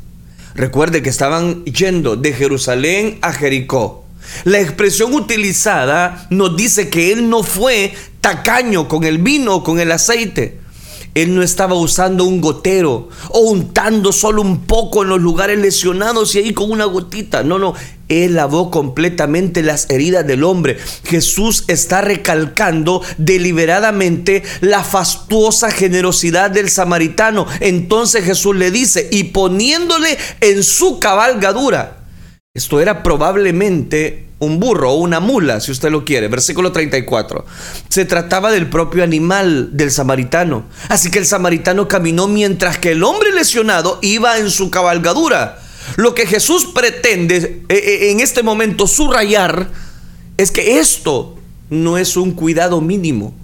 Recuerde 0.55 1.03
que 1.03 1.11
estaban 1.11 1.65
yendo 1.65 2.17
de 2.17 2.33
Jerusalén 2.33 3.19
a 3.23 3.33
Jericó. 3.33 4.05
La 4.45 4.61
expresión 4.61 5.13
utilizada 5.15 6.27
nos 6.31 6.57
dice 6.57 6.89
que 6.89 7.13
él 7.13 7.29
no 7.29 7.43
fue 7.43 7.95
tacaño 8.21 8.89
con 8.89 9.05
el 9.05 9.19
vino 9.19 9.57
o 9.57 9.65
con 9.65 9.81
el 9.81 9.93
aceite. 9.93 10.61
Él 11.17 11.35
no 11.35 11.43
estaba 11.43 11.75
usando 11.75 12.25
un 12.25 12.43
gotero 12.43 13.09
o 13.31 13.39
untando 13.41 14.13
solo 14.13 14.43
un 14.43 14.67
poco 14.67 15.03
en 15.03 15.09
los 15.09 15.19
lugares 15.19 15.59
lesionados 15.59 16.35
y 16.35 16.41
ahí 16.41 16.53
con 16.53 16.71
una 16.71 16.85
gotita. 16.85 17.43
No, 17.43 17.59
no. 17.59 17.73
Él 18.11 18.35
lavó 18.35 18.71
completamente 18.71 19.63
las 19.63 19.89
heridas 19.89 20.27
del 20.27 20.45
hombre. 20.45 20.77
Jesús 21.05 21.65
está 21.69 22.03
recalcando 22.03 23.01
deliberadamente 23.17 24.43
la 24.61 24.85
fastuosa 24.85 25.71
generosidad 25.71 26.51
del 26.51 26.69
samaritano. 26.69 27.47
Entonces 27.61 28.23
Jesús 28.23 28.55
le 28.55 28.71
dice, 28.71 29.09
y 29.11 29.25
poniéndole 29.25 30.19
en 30.43 30.63
su 30.63 31.01
cabalgadura, 31.01 32.05
esto 32.53 32.79
era 32.79 33.03
probablemente 33.03 34.26
un 34.39 34.61
burro 34.61 34.93
o 34.93 34.97
una 34.97 35.21
mula, 35.21 35.61
si 35.61 35.71
usted 35.71 35.91
lo 35.91 36.05
quiere. 36.05 36.29
Versículo 36.29 36.73
34. 36.73 37.45
Se 37.89 38.05
trataba 38.05 38.51
del 38.51 38.69
propio 38.69 39.03
animal 39.03 39.71
del 39.73 39.91
samaritano. 39.91 40.65
Así 40.89 41.11
que 41.11 41.19
el 41.19 41.27
samaritano 41.27 41.89
caminó 41.89 42.29
mientras 42.29 42.79
que 42.79 42.93
el 42.93 43.03
hombre 43.03 43.33
lesionado 43.33 43.99
iba 44.03 44.39
en 44.39 44.51
su 44.51 44.71
cabalgadura. 44.71 45.59
Lo 45.97 46.15
que 46.15 46.27
Jesús 46.27 46.67
pretende 46.75 47.63
eh, 47.69 47.75
eh, 47.75 48.11
en 48.11 48.21
este 48.21 48.43
momento 48.43 48.87
subrayar 48.87 49.71
es 50.37 50.51
que 50.51 50.79
esto 50.79 51.37
no 51.71 51.97
es 51.97 52.17
un 52.17 52.33
cuidado 52.33 52.81
mínimo 52.81 53.35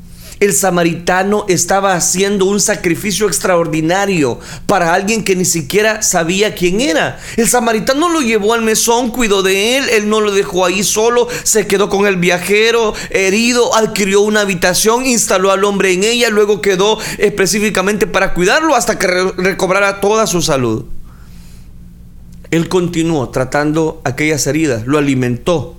el 0.42 0.54
samaritano 0.54 1.44
estaba 1.48 1.94
haciendo 1.94 2.46
un 2.46 2.58
sacrificio 2.58 3.28
extraordinario 3.28 4.40
para 4.66 4.92
alguien 4.92 5.22
que 5.22 5.36
ni 5.36 5.44
siquiera 5.44 6.02
sabía 6.02 6.56
quién 6.56 6.80
era. 6.80 7.20
El 7.36 7.48
samaritano 7.48 8.08
lo 8.08 8.22
llevó 8.22 8.52
al 8.52 8.62
mesón, 8.62 9.12
cuidó 9.12 9.44
de 9.44 9.76
él, 9.76 9.88
él 9.90 10.08
no 10.08 10.20
lo 10.20 10.32
dejó 10.32 10.66
ahí 10.66 10.82
solo, 10.82 11.28
se 11.44 11.68
quedó 11.68 11.88
con 11.88 12.06
el 12.06 12.16
viajero 12.16 12.92
herido, 13.10 13.72
adquirió 13.76 14.22
una 14.22 14.40
habitación, 14.40 15.06
instaló 15.06 15.52
al 15.52 15.62
hombre 15.62 15.92
en 15.92 16.02
ella, 16.02 16.28
luego 16.28 16.60
quedó 16.60 16.98
específicamente 17.18 18.08
para 18.08 18.34
cuidarlo 18.34 18.74
hasta 18.74 18.98
que 18.98 19.06
recobrara 19.06 20.00
toda 20.00 20.26
su 20.26 20.42
salud. 20.42 20.86
Él 22.50 22.68
continuó 22.68 23.28
tratando 23.28 24.00
aquellas 24.02 24.44
heridas, 24.48 24.88
lo 24.88 24.98
alimentó, 24.98 25.76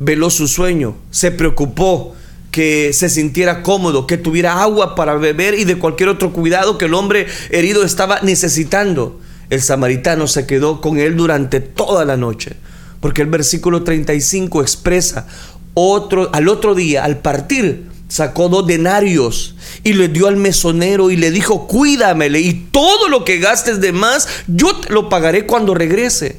veló 0.00 0.28
su 0.28 0.48
sueño, 0.48 0.96
se 1.12 1.30
preocupó, 1.30 2.16
que 2.52 2.92
se 2.92 3.08
sintiera 3.08 3.62
cómodo, 3.62 4.06
que 4.06 4.18
tuviera 4.18 4.62
agua 4.62 4.94
para 4.94 5.14
beber 5.14 5.54
y 5.54 5.64
de 5.64 5.78
cualquier 5.78 6.10
otro 6.10 6.32
cuidado 6.32 6.78
que 6.78 6.84
el 6.84 6.94
hombre 6.94 7.26
herido 7.50 7.82
estaba 7.82 8.20
necesitando. 8.20 9.18
El 9.50 9.62
samaritano 9.62 10.28
se 10.28 10.46
quedó 10.46 10.80
con 10.80 10.98
él 10.98 11.16
durante 11.16 11.60
toda 11.60 12.04
la 12.04 12.18
noche, 12.18 12.56
porque 13.00 13.22
el 13.22 13.28
versículo 13.28 13.82
35 13.82 14.60
expresa 14.60 15.26
otro 15.74 16.28
al 16.34 16.48
otro 16.48 16.74
día 16.74 17.02
al 17.04 17.18
partir 17.20 17.90
sacó 18.08 18.50
dos 18.50 18.66
denarios 18.66 19.54
y 19.82 19.94
le 19.94 20.08
dio 20.08 20.26
al 20.26 20.36
mesonero 20.36 21.10
y 21.10 21.16
le 21.16 21.30
dijo, 21.30 21.66
"Cuídamele 21.66 22.40
y 22.40 22.52
todo 22.70 23.08
lo 23.08 23.24
que 23.24 23.38
gastes 23.38 23.80
de 23.80 23.92
más 23.92 24.28
yo 24.46 24.78
lo 24.90 25.08
pagaré 25.08 25.46
cuando 25.46 25.72
regrese." 25.72 26.36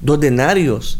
Dos 0.00 0.18
denarios 0.18 0.98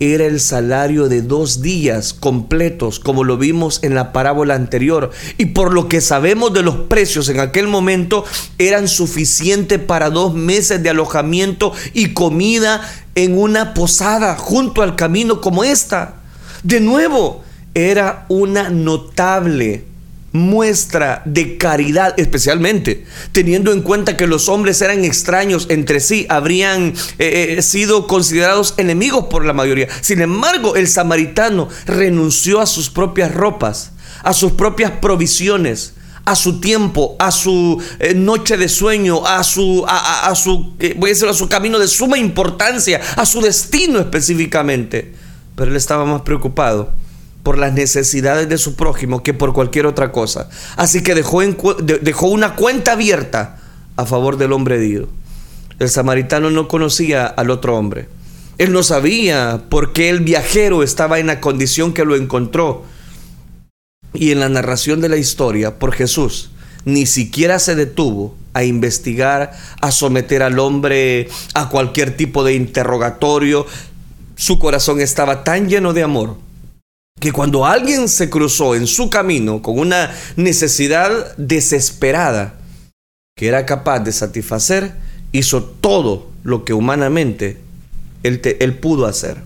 era 0.00 0.26
el 0.26 0.40
salario 0.40 1.08
de 1.08 1.22
dos 1.22 1.60
días 1.60 2.14
completos, 2.14 3.00
como 3.00 3.24
lo 3.24 3.36
vimos 3.36 3.80
en 3.82 3.94
la 3.94 4.12
parábola 4.12 4.54
anterior. 4.54 5.10
Y 5.38 5.46
por 5.46 5.72
lo 5.72 5.88
que 5.88 6.00
sabemos 6.00 6.52
de 6.52 6.62
los 6.62 6.76
precios 6.76 7.28
en 7.28 7.40
aquel 7.40 7.66
momento, 7.66 8.24
eran 8.58 8.88
suficientes 8.88 9.78
para 9.78 10.10
dos 10.10 10.34
meses 10.34 10.82
de 10.82 10.90
alojamiento 10.90 11.72
y 11.94 12.12
comida 12.12 12.80
en 13.14 13.36
una 13.36 13.74
posada 13.74 14.36
junto 14.36 14.82
al 14.82 14.94
camino 14.94 15.40
como 15.40 15.64
esta. 15.64 16.14
De 16.62 16.80
nuevo, 16.80 17.42
era 17.74 18.24
una 18.28 18.70
notable 18.70 19.84
muestra 20.32 21.22
de 21.24 21.56
caridad, 21.56 22.14
especialmente 22.18 23.04
teniendo 23.32 23.72
en 23.72 23.82
cuenta 23.82 24.16
que 24.16 24.26
los 24.26 24.48
hombres 24.48 24.80
eran 24.82 25.04
extraños 25.04 25.66
entre 25.70 26.00
sí, 26.00 26.26
habrían 26.28 26.94
eh, 27.18 27.56
eh, 27.58 27.62
sido 27.62 28.06
considerados 28.06 28.74
enemigos 28.76 29.26
por 29.26 29.44
la 29.44 29.52
mayoría. 29.52 29.88
Sin 30.00 30.20
embargo, 30.20 30.76
el 30.76 30.88
samaritano 30.88 31.68
renunció 31.86 32.60
a 32.60 32.66
sus 32.66 32.90
propias 32.90 33.34
ropas, 33.34 33.92
a 34.22 34.32
sus 34.32 34.52
propias 34.52 34.92
provisiones, 34.92 35.94
a 36.24 36.36
su 36.36 36.60
tiempo, 36.60 37.16
a 37.18 37.30
su 37.30 37.82
eh, 37.98 38.12
noche 38.14 38.58
de 38.58 38.68
sueño, 38.68 39.26
a 39.26 39.42
su, 39.42 39.84
a, 39.88 40.34
su 40.34 40.74
voy 40.96 41.10
a 41.10 41.12
decirlo, 41.12 41.30
a 41.30 41.34
su 41.34 41.48
camino 41.48 41.78
de 41.78 41.88
suma 41.88 42.18
importancia, 42.18 43.00
a 43.16 43.24
su 43.24 43.40
destino 43.40 43.98
específicamente. 43.98 45.14
Pero 45.56 45.70
él 45.70 45.76
estaba 45.76 46.04
más 46.04 46.22
preocupado 46.22 46.92
por 47.48 47.56
las 47.56 47.72
necesidades 47.72 48.46
de 48.50 48.58
su 48.58 48.76
prójimo 48.76 49.22
que 49.22 49.32
por 49.32 49.54
cualquier 49.54 49.86
otra 49.86 50.12
cosa. 50.12 50.50
Así 50.76 51.02
que 51.02 51.14
dejó, 51.14 51.42
dejó 52.02 52.26
una 52.26 52.56
cuenta 52.56 52.92
abierta 52.92 53.56
a 53.96 54.04
favor 54.04 54.36
del 54.36 54.52
hombre 54.52 54.76
herido. 54.76 55.08
El 55.78 55.88
samaritano 55.88 56.50
no 56.50 56.68
conocía 56.68 57.26
al 57.26 57.48
otro 57.48 57.78
hombre. 57.78 58.06
Él 58.58 58.70
no 58.70 58.82
sabía 58.82 59.62
por 59.70 59.94
qué 59.94 60.10
el 60.10 60.20
viajero 60.20 60.82
estaba 60.82 61.20
en 61.20 61.28
la 61.28 61.40
condición 61.40 61.94
que 61.94 62.04
lo 62.04 62.16
encontró. 62.16 62.84
Y 64.12 64.30
en 64.30 64.40
la 64.40 64.50
narración 64.50 65.00
de 65.00 65.08
la 65.08 65.16
historia, 65.16 65.78
por 65.78 65.94
Jesús, 65.94 66.50
ni 66.84 67.06
siquiera 67.06 67.58
se 67.60 67.74
detuvo 67.74 68.36
a 68.52 68.62
investigar, 68.62 69.52
a 69.80 69.90
someter 69.90 70.42
al 70.42 70.58
hombre 70.58 71.30
a 71.54 71.70
cualquier 71.70 72.14
tipo 72.14 72.44
de 72.44 72.52
interrogatorio. 72.52 73.64
Su 74.36 74.58
corazón 74.58 75.00
estaba 75.00 75.44
tan 75.44 75.70
lleno 75.70 75.94
de 75.94 76.02
amor 76.02 76.47
que 77.20 77.32
cuando 77.32 77.66
alguien 77.66 78.08
se 78.08 78.30
cruzó 78.30 78.74
en 78.74 78.86
su 78.86 79.10
camino 79.10 79.62
con 79.62 79.78
una 79.78 80.14
necesidad 80.36 81.36
desesperada 81.36 82.54
que 83.36 83.48
era 83.48 83.66
capaz 83.66 84.00
de 84.00 84.12
satisfacer, 84.12 84.94
hizo 85.32 85.62
todo 85.62 86.30
lo 86.42 86.64
que 86.64 86.72
humanamente 86.72 87.60
él, 88.22 88.40
él 88.60 88.74
pudo 88.74 89.06
hacer. 89.06 89.36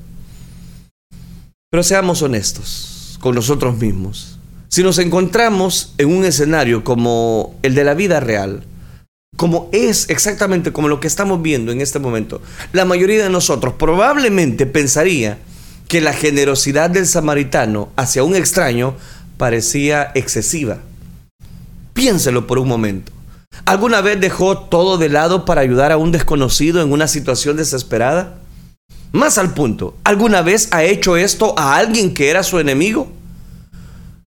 Pero 1.71 1.83
seamos 1.83 2.23
honestos 2.23 3.19
con 3.21 3.35
nosotros 3.35 3.79
mismos. 3.79 4.39
Si 4.69 4.83
nos 4.83 4.99
encontramos 4.99 5.95
en 5.99 6.09
un 6.09 6.25
escenario 6.25 6.85
como 6.85 7.55
el 7.63 7.75
de 7.75 7.85
la 7.85 7.95
vida 7.95 8.21
real, 8.21 8.65
como 9.37 9.69
es 9.73 10.09
exactamente 10.11 10.73
como 10.73 10.89
lo 10.89 11.01
que 11.01 11.07
estamos 11.07 11.43
viendo 11.43 11.73
en 11.73 11.81
este 11.81 11.99
momento, 11.99 12.41
la 12.73 12.85
mayoría 12.85 13.23
de 13.23 13.31
nosotros 13.31 13.75
probablemente 13.79 14.67
pensaría 14.67 15.39
que 15.89 16.01
la 16.01 16.13
generosidad 16.13 16.91
del 16.91 17.07
samaritano 17.07 17.91
hacia 17.97 18.25
un 18.25 18.35
extraño 18.35 18.95
parecía 19.37 20.13
excesiva. 20.15 20.79
Piénselo 21.93 22.47
por 22.47 22.59
un 22.59 22.69
momento. 22.69 23.13
¿Alguna 23.65 24.01
vez 24.01 24.21
dejó 24.21 24.59
todo 24.59 24.99
de 24.99 25.09
lado 25.09 25.45
para 25.45 25.61
ayudar 25.61 25.93
a 25.93 25.99
un 25.99 26.11
desconocido 26.11 26.83
en 26.83 26.93
una 26.93 27.07
situación 27.07 27.57
desesperada? 27.57 28.39
Más 29.13 29.37
al 29.37 29.53
punto, 29.53 29.95
¿alguna 30.05 30.41
vez 30.41 30.69
ha 30.73 30.85
hecho 30.85 31.17
esto 31.17 31.55
a 31.59 31.77
alguien 31.77 32.15
que 32.15 32.31
era 32.31 32.43
su 32.43 32.59
enemigo? 32.59 33.13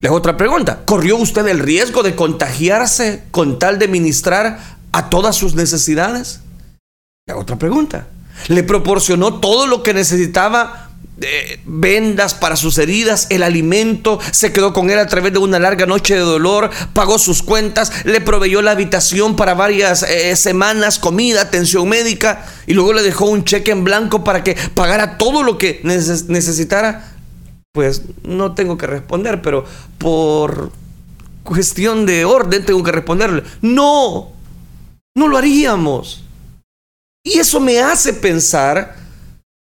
Les 0.01 0.11
otra 0.11 0.35
pregunta, 0.35 0.81
¿corrió 0.83 1.15
usted 1.15 1.47
el 1.47 1.59
riesgo 1.59 2.03
de 2.03 2.15
contagiarse 2.15 3.23
con 3.31 3.57
tal 3.57 3.79
de 3.79 3.87
ministrar 3.87 4.59
a 4.91 5.09
todas 5.09 5.37
sus 5.37 5.55
necesidades? 5.55 6.41
Otra 7.33 7.57
pregunta. 7.57 8.07
¿Le 8.49 8.63
proporcionó 8.63 9.39
todo 9.39 9.65
lo 9.65 9.81
que 9.81 9.93
necesitaba 9.93 10.82
vendas 11.65 12.33
para 12.33 12.55
sus 12.55 12.77
heridas, 12.77 13.27
el 13.29 13.43
alimento, 13.43 14.19
se 14.31 14.51
quedó 14.51 14.73
con 14.73 14.89
él 14.89 14.99
a 14.99 15.07
través 15.07 15.31
de 15.33 15.39
una 15.39 15.59
larga 15.59 15.85
noche 15.85 16.15
de 16.15 16.21
dolor, 16.21 16.69
pagó 16.93 17.19
sus 17.19 17.43
cuentas, 17.43 18.05
le 18.05 18.21
proveyó 18.21 18.61
la 18.61 18.71
habitación 18.71 19.35
para 19.35 19.53
varias 19.53 20.03
eh, 20.03 20.35
semanas, 20.35 20.99
comida, 20.99 21.41
atención 21.41 21.87
médica, 21.87 22.45
y 22.67 22.73
luego 22.73 22.93
le 22.93 23.03
dejó 23.03 23.25
un 23.25 23.43
cheque 23.43 23.71
en 23.71 23.83
blanco 23.83 24.23
para 24.23 24.43
que 24.43 24.57
pagara 24.73 25.17
todo 25.17 25.43
lo 25.43 25.57
que 25.57 25.81
necesitara. 25.83 27.09
Pues 27.73 28.03
no 28.23 28.53
tengo 28.53 28.77
que 28.77 28.85
responder, 28.85 29.41
pero 29.41 29.65
por 29.97 30.71
cuestión 31.43 32.05
de 32.05 32.25
orden 32.25 32.65
tengo 32.65 32.83
que 32.83 32.91
responderle. 32.91 33.43
No, 33.61 34.31
no 35.15 35.27
lo 35.27 35.37
haríamos. 35.37 36.23
Y 37.23 37.39
eso 37.39 37.59
me 37.59 37.79
hace 37.79 38.13
pensar 38.13 39.02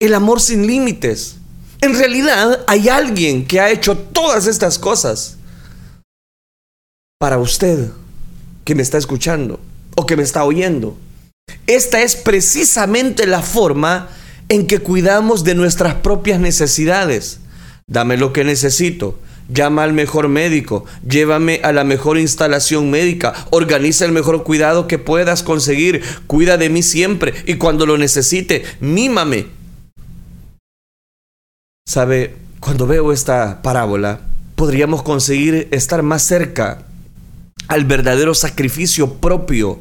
el 0.00 0.14
amor 0.14 0.40
sin 0.40 0.66
límites. 0.66 1.36
En 1.80 1.96
realidad 1.96 2.64
hay 2.66 2.88
alguien 2.88 3.46
que 3.46 3.60
ha 3.60 3.70
hecho 3.70 3.96
todas 3.96 4.46
estas 4.46 4.78
cosas 4.78 5.36
para 7.18 7.38
usted 7.38 7.90
que 8.64 8.74
me 8.74 8.82
está 8.82 8.98
escuchando 8.98 9.60
o 9.96 10.06
que 10.06 10.16
me 10.16 10.22
está 10.22 10.44
oyendo. 10.44 10.96
Esta 11.66 12.02
es 12.02 12.16
precisamente 12.16 13.26
la 13.26 13.40
forma 13.40 14.08
en 14.48 14.66
que 14.66 14.80
cuidamos 14.80 15.44
de 15.44 15.54
nuestras 15.54 15.94
propias 15.94 16.40
necesidades. 16.40 17.40
Dame 17.86 18.16
lo 18.16 18.32
que 18.32 18.44
necesito. 18.44 19.18
Llama 19.48 19.84
al 19.84 19.92
mejor 19.92 20.28
médico, 20.28 20.86
llévame 21.08 21.60
a 21.62 21.72
la 21.72 21.84
mejor 21.84 22.18
instalación 22.18 22.90
médica, 22.90 23.32
organiza 23.50 24.04
el 24.04 24.10
mejor 24.10 24.42
cuidado 24.42 24.88
que 24.88 24.98
puedas 24.98 25.44
conseguir, 25.44 26.02
cuida 26.26 26.56
de 26.56 26.68
mí 26.68 26.82
siempre 26.82 27.32
y 27.46 27.54
cuando 27.54 27.86
lo 27.86 27.96
necesite, 27.96 28.64
mímame, 28.80 29.46
Sabe, 31.88 32.34
cuando 32.58 32.88
veo 32.88 33.12
esta 33.12 33.62
parábola, 33.62 34.18
podríamos 34.56 35.04
conseguir 35.04 35.68
estar 35.70 36.02
más 36.02 36.24
cerca 36.24 36.82
al 37.68 37.84
verdadero 37.84 38.34
sacrificio 38.34 39.14
propio 39.14 39.78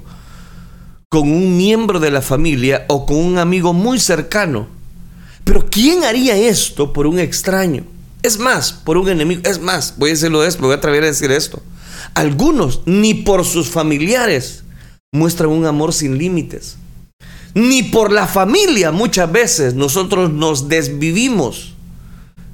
con 1.09 1.31
un 1.31 1.57
miembro 1.57 1.99
de 1.99 2.11
la 2.11 2.21
familia 2.21 2.85
o 2.89 3.07
con 3.07 3.17
un 3.17 3.39
amigo 3.39 3.73
muy 3.73 3.99
cercano. 3.99 4.67
Pero 5.43 5.65
¿quién 5.67 6.03
haría 6.03 6.37
esto 6.37 6.93
por 6.93 7.07
un 7.07 7.17
extraño? 7.17 7.85
Es 8.21 8.37
más, 8.37 8.71
por 8.71 8.97
un 8.97 9.09
enemigo. 9.09 9.41
Es 9.43 9.59
más, 9.59 9.95
voy 9.97 10.11
a 10.11 10.13
decirlo 10.13 10.45
esto, 10.45 10.61
voy 10.61 10.73
a 10.73 10.75
atrever 10.75 11.03
a 11.05 11.07
decir 11.07 11.31
esto. 11.31 11.63
Algunos, 12.13 12.83
ni 12.85 13.15
por 13.15 13.45
sus 13.45 13.67
familiares, 13.67 14.63
muestran 15.11 15.49
un 15.49 15.65
amor 15.65 15.91
sin 15.91 16.19
límites. 16.19 16.77
Ni 17.55 17.81
por 17.81 18.11
la 18.11 18.27
familia 18.27 18.91
muchas 18.91 19.31
veces 19.31 19.73
nosotros 19.73 20.31
nos 20.31 20.69
desvivimos 20.69 21.74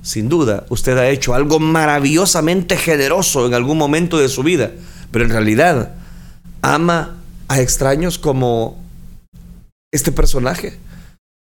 sin 0.01 0.29
duda, 0.29 0.65
usted 0.69 0.97
ha 0.97 1.09
hecho 1.09 1.33
algo 1.33 1.59
maravillosamente 1.59 2.77
generoso 2.77 3.45
en 3.45 3.53
algún 3.53 3.77
momento 3.77 4.17
de 4.17 4.29
su 4.29 4.43
vida, 4.43 4.71
pero 5.11 5.25
en 5.25 5.31
realidad 5.31 5.93
ama 6.61 7.17
a 7.47 7.61
extraños 7.61 8.17
como 8.17 8.81
este 9.91 10.11
personaje. 10.11 10.77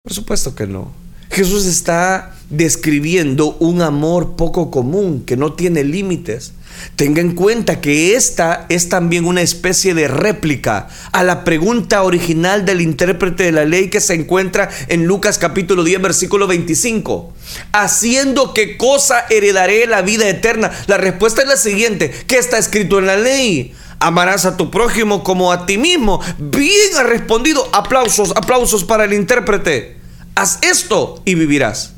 Por 0.05 0.13
supuesto 0.13 0.55
que 0.55 0.67
no. 0.67 0.93
Jesús 1.31 1.67
está 1.67 2.37
describiendo 2.51 3.57
un 3.59 3.83
amor 3.83 4.37
poco 4.37 4.71
común 4.71 5.25
que 5.27 5.37
no 5.37 5.55
tiene 5.55 5.83
límites. 5.85 6.53
Tenga 6.97 7.21
en 7.21 7.35
cuenta 7.35 7.81
que 7.81 8.15
esta 8.15 8.67
es 8.69 8.89
también 8.89 9.27
una 9.27 9.43
especie 9.43 9.95
de 9.95 10.09
réplica 10.09 10.89
a 11.13 11.23
la 11.25 11.45
pregunta 11.45 12.03
original 12.03 12.65
del 12.65 12.81
intérprete 12.81 13.45
de 13.45 13.53
la 13.53 13.65
ley 13.65 13.91
que 13.91 14.01
se 14.01 14.15
encuentra 14.15 14.71
en 14.89 15.07
Lucas 15.07 15.39
capítulo 15.39 15.85
10 15.85 16.01
versículo 16.01 16.47
25. 16.47 17.35
Haciendo 17.73 18.55
qué 18.55 18.77
cosa 18.77 19.27
heredaré 19.29 19.87
la 19.87 20.03
vida 20.03 20.29
eterna. 20.29 20.71
La 20.87 20.97
respuesta 20.97 21.43
es 21.43 21.49
la 21.49 21.57
siguiente. 21.57 22.11
¿Qué 22.27 22.39
está 22.39 22.59
escrito 22.59 22.99
en 22.99 23.07
la 23.07 23.17
ley? 23.17 23.75
Amarás 23.99 24.45
a 24.45 24.57
tu 24.57 24.71
prójimo 24.71 25.23
como 25.23 25.53
a 25.53 25.67
ti 25.67 25.79
mismo. 25.79 26.21
Bien 26.39 26.97
ha 26.99 27.03
respondido. 27.03 27.69
Aplausos, 27.73 28.33
aplausos 28.37 28.85
para 28.85 29.05
el 29.05 29.13
intérprete. 29.13 29.97
Haz 30.35 30.59
esto 30.63 31.23
y 31.25 31.35
vivirás. 31.35 31.93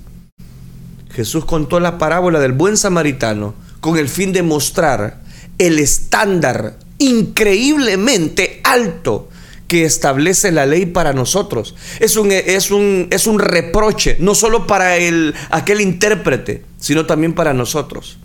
Jesús 1.11 1.45
contó 1.45 1.81
la 1.81 1.99
parábola 1.99 2.38
del 2.38 2.53
buen 2.53 2.77
samaritano 2.77 3.55
con 3.81 3.99
el 3.99 4.09
fin 4.09 4.33
de 4.33 4.43
mostrar 4.43 5.21
el 5.59 5.79
estándar 5.79 6.77
increíblemente 6.99 8.61
alto 8.64 9.29
que 9.69 9.85
establece 9.85 10.51
la 10.51 10.67
ley 10.67 10.87
para 10.87 11.12
nosotros. 11.12 11.75
Es 12.01 12.17
un, 12.17 12.33
es 12.33 12.71
un, 12.71 13.07
es 13.11 13.27
un 13.27 13.38
reproche, 13.38 14.17
no 14.19 14.35
solo 14.35 14.67
para 14.67 14.97
el, 14.97 15.35
aquel 15.51 15.81
intérprete, 15.81 16.64
sino 16.79 17.07
también 17.07 17.35
para 17.35 17.53
nosotros. 17.53 18.19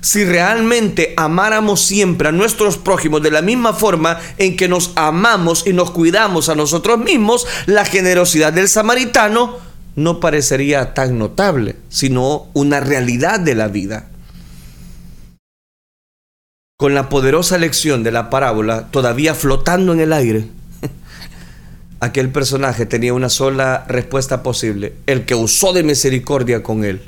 Si 0.00 0.24
realmente 0.24 1.14
amáramos 1.16 1.80
siempre 1.80 2.28
a 2.28 2.32
nuestros 2.32 2.76
prójimos 2.76 3.22
de 3.22 3.30
la 3.30 3.42
misma 3.42 3.72
forma 3.72 4.18
en 4.38 4.56
que 4.56 4.68
nos 4.68 4.92
amamos 4.96 5.64
y 5.66 5.72
nos 5.72 5.90
cuidamos 5.90 6.48
a 6.48 6.54
nosotros 6.54 6.98
mismos, 6.98 7.46
la 7.66 7.84
generosidad 7.84 8.52
del 8.52 8.68
samaritano 8.68 9.58
no 9.94 10.20
parecería 10.20 10.94
tan 10.94 11.18
notable, 11.18 11.76
sino 11.88 12.48
una 12.52 12.80
realidad 12.80 13.40
de 13.40 13.54
la 13.54 13.68
vida. 13.68 14.08
Con 16.82 16.96
la 16.96 17.08
poderosa 17.08 17.58
lección 17.58 18.02
de 18.02 18.10
la 18.10 18.28
parábola 18.28 18.88
todavía 18.90 19.36
flotando 19.36 19.92
en 19.92 20.00
el 20.00 20.12
aire, 20.12 20.46
aquel 22.00 22.30
personaje 22.30 22.86
tenía 22.86 23.14
una 23.14 23.28
sola 23.28 23.84
respuesta 23.86 24.42
posible, 24.42 24.94
el 25.06 25.24
que 25.24 25.36
usó 25.36 25.72
de 25.72 25.84
misericordia 25.84 26.64
con 26.64 26.82
él. 26.82 27.00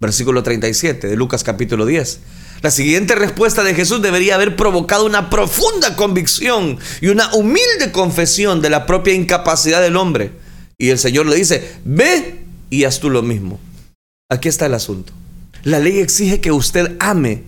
Versículo 0.00 0.42
37 0.42 1.06
de 1.06 1.14
Lucas 1.14 1.44
capítulo 1.44 1.86
10. 1.86 2.18
La 2.62 2.72
siguiente 2.72 3.14
respuesta 3.14 3.62
de 3.62 3.76
Jesús 3.76 4.02
debería 4.02 4.34
haber 4.34 4.56
provocado 4.56 5.06
una 5.06 5.30
profunda 5.30 5.94
convicción 5.94 6.80
y 7.00 7.06
una 7.06 7.32
humilde 7.32 7.92
confesión 7.92 8.60
de 8.60 8.70
la 8.70 8.86
propia 8.86 9.14
incapacidad 9.14 9.80
del 9.80 9.98
hombre. 9.98 10.32
Y 10.78 10.88
el 10.88 10.98
Señor 10.98 11.26
le 11.26 11.36
dice, 11.36 11.76
ve 11.84 12.40
y 12.70 12.82
haz 12.82 12.98
tú 12.98 13.08
lo 13.08 13.22
mismo. 13.22 13.60
Aquí 14.28 14.48
está 14.48 14.66
el 14.66 14.74
asunto. 14.74 15.12
La 15.62 15.78
ley 15.78 16.00
exige 16.00 16.40
que 16.40 16.50
usted 16.50 16.96
ame 16.98 17.44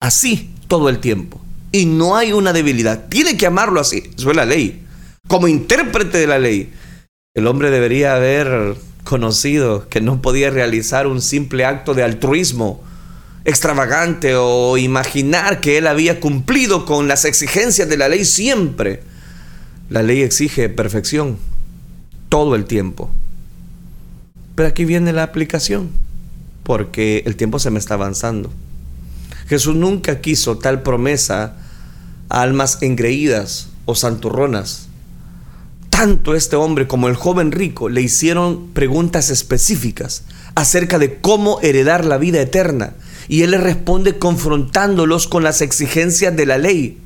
así 0.00 0.54
todo 0.68 0.88
el 0.88 0.98
tiempo. 0.98 1.40
Y 1.72 1.86
no 1.86 2.16
hay 2.16 2.32
una 2.32 2.52
debilidad. 2.52 3.08
Tiene 3.08 3.36
que 3.36 3.46
amarlo 3.46 3.80
así. 3.80 4.04
Eso 4.16 4.30
es 4.30 4.36
la 4.36 4.44
ley. 4.44 4.84
Como 5.26 5.48
intérprete 5.48 6.18
de 6.18 6.26
la 6.26 6.38
ley, 6.38 6.72
el 7.34 7.46
hombre 7.46 7.70
debería 7.70 8.14
haber 8.14 8.76
conocido 9.04 9.88
que 9.88 10.00
no 10.00 10.22
podía 10.22 10.50
realizar 10.50 11.06
un 11.06 11.20
simple 11.20 11.64
acto 11.64 11.94
de 11.94 12.02
altruismo 12.02 12.82
extravagante 13.44 14.34
o 14.36 14.76
imaginar 14.76 15.60
que 15.60 15.78
él 15.78 15.86
había 15.86 16.20
cumplido 16.20 16.84
con 16.84 17.08
las 17.08 17.24
exigencias 17.24 17.88
de 17.88 17.96
la 17.96 18.08
ley 18.08 18.24
siempre. 18.24 19.02
La 19.88 20.02
ley 20.02 20.22
exige 20.22 20.68
perfección 20.68 21.38
todo 22.28 22.54
el 22.54 22.66
tiempo. 22.66 23.10
Pero 24.54 24.68
aquí 24.68 24.84
viene 24.84 25.12
la 25.12 25.22
aplicación, 25.22 25.90
porque 26.62 27.22
el 27.24 27.36
tiempo 27.36 27.58
se 27.58 27.70
me 27.70 27.78
está 27.78 27.94
avanzando. 27.94 28.50
Jesús 29.48 29.74
nunca 29.74 30.20
quiso 30.20 30.58
tal 30.58 30.82
promesa 30.82 31.56
a 32.28 32.42
almas 32.42 32.78
engreídas 32.82 33.68
o 33.86 33.94
santurronas. 33.94 34.88
Tanto 35.88 36.34
este 36.34 36.54
hombre 36.54 36.86
como 36.86 37.08
el 37.08 37.16
joven 37.16 37.50
rico 37.50 37.88
le 37.88 38.02
hicieron 38.02 38.68
preguntas 38.72 39.30
específicas 39.30 40.24
acerca 40.54 40.98
de 40.98 41.16
cómo 41.16 41.58
heredar 41.62 42.04
la 42.04 42.18
vida 42.18 42.40
eterna. 42.40 42.94
Y 43.28 43.42
él 43.42 43.52
le 43.52 43.58
responde 43.58 44.18
confrontándolos 44.18 45.26
con 45.26 45.42
las 45.42 45.60
exigencias 45.60 46.36
de 46.36 46.46
la 46.46 46.58
ley. 46.58 46.98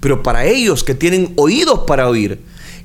Pero 0.00 0.22
para 0.22 0.44
ellos 0.46 0.84
que 0.84 0.94
tienen 0.94 1.32
oídos 1.36 1.80
para 1.86 2.08
oír, 2.08 2.40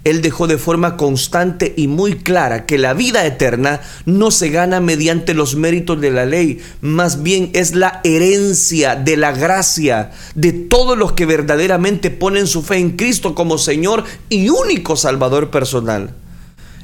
él 0.09 0.21
dejó 0.21 0.47
de 0.47 0.57
forma 0.57 0.97
constante 0.97 1.73
y 1.75 1.87
muy 1.87 2.15
clara 2.15 2.65
que 2.65 2.77
la 2.77 2.93
vida 2.93 3.25
eterna 3.25 3.81
no 4.05 4.31
se 4.31 4.49
gana 4.49 4.79
mediante 4.79 5.33
los 5.33 5.55
méritos 5.55 5.99
de 5.99 6.11
la 6.11 6.25
ley, 6.25 6.59
más 6.81 7.23
bien 7.23 7.49
es 7.53 7.75
la 7.75 8.01
herencia 8.03 8.95
de 8.95 9.17
la 9.17 9.31
gracia 9.31 10.11
de 10.35 10.53
todos 10.53 10.97
los 10.97 11.13
que 11.13 11.25
verdaderamente 11.25 12.09
ponen 12.09 12.47
su 12.47 12.63
fe 12.63 12.77
en 12.77 12.91
Cristo 12.91 13.35
como 13.35 13.57
Señor 13.57 14.03
y 14.29 14.49
único 14.49 14.95
Salvador 14.95 15.51
personal. 15.51 16.13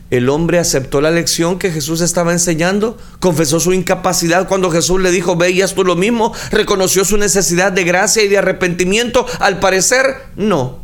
El 0.09 0.29
hombre 0.29 0.59
aceptó 0.59 1.01
la 1.01 1.09
lección 1.09 1.57
que 1.57 1.71
Jesús 1.71 2.01
estaba 2.01 2.33
enseñando, 2.33 2.99
confesó 3.19 3.59
su 3.59 3.73
incapacidad 3.73 4.47
cuando 4.47 4.69
Jesús 4.69 5.01
le 5.01 5.09
dijo, 5.09 5.35
veías 5.35 5.73
tú 5.73 5.83
lo 5.83 5.95
mismo, 5.95 6.33
reconoció 6.51 7.03
su 7.03 7.17
necesidad 7.17 7.71
de 7.71 7.83
gracia 7.83 8.23
y 8.23 8.27
de 8.27 8.37
arrepentimiento. 8.37 9.25
Al 9.39 9.59
parecer, 9.59 10.17
no. 10.35 10.82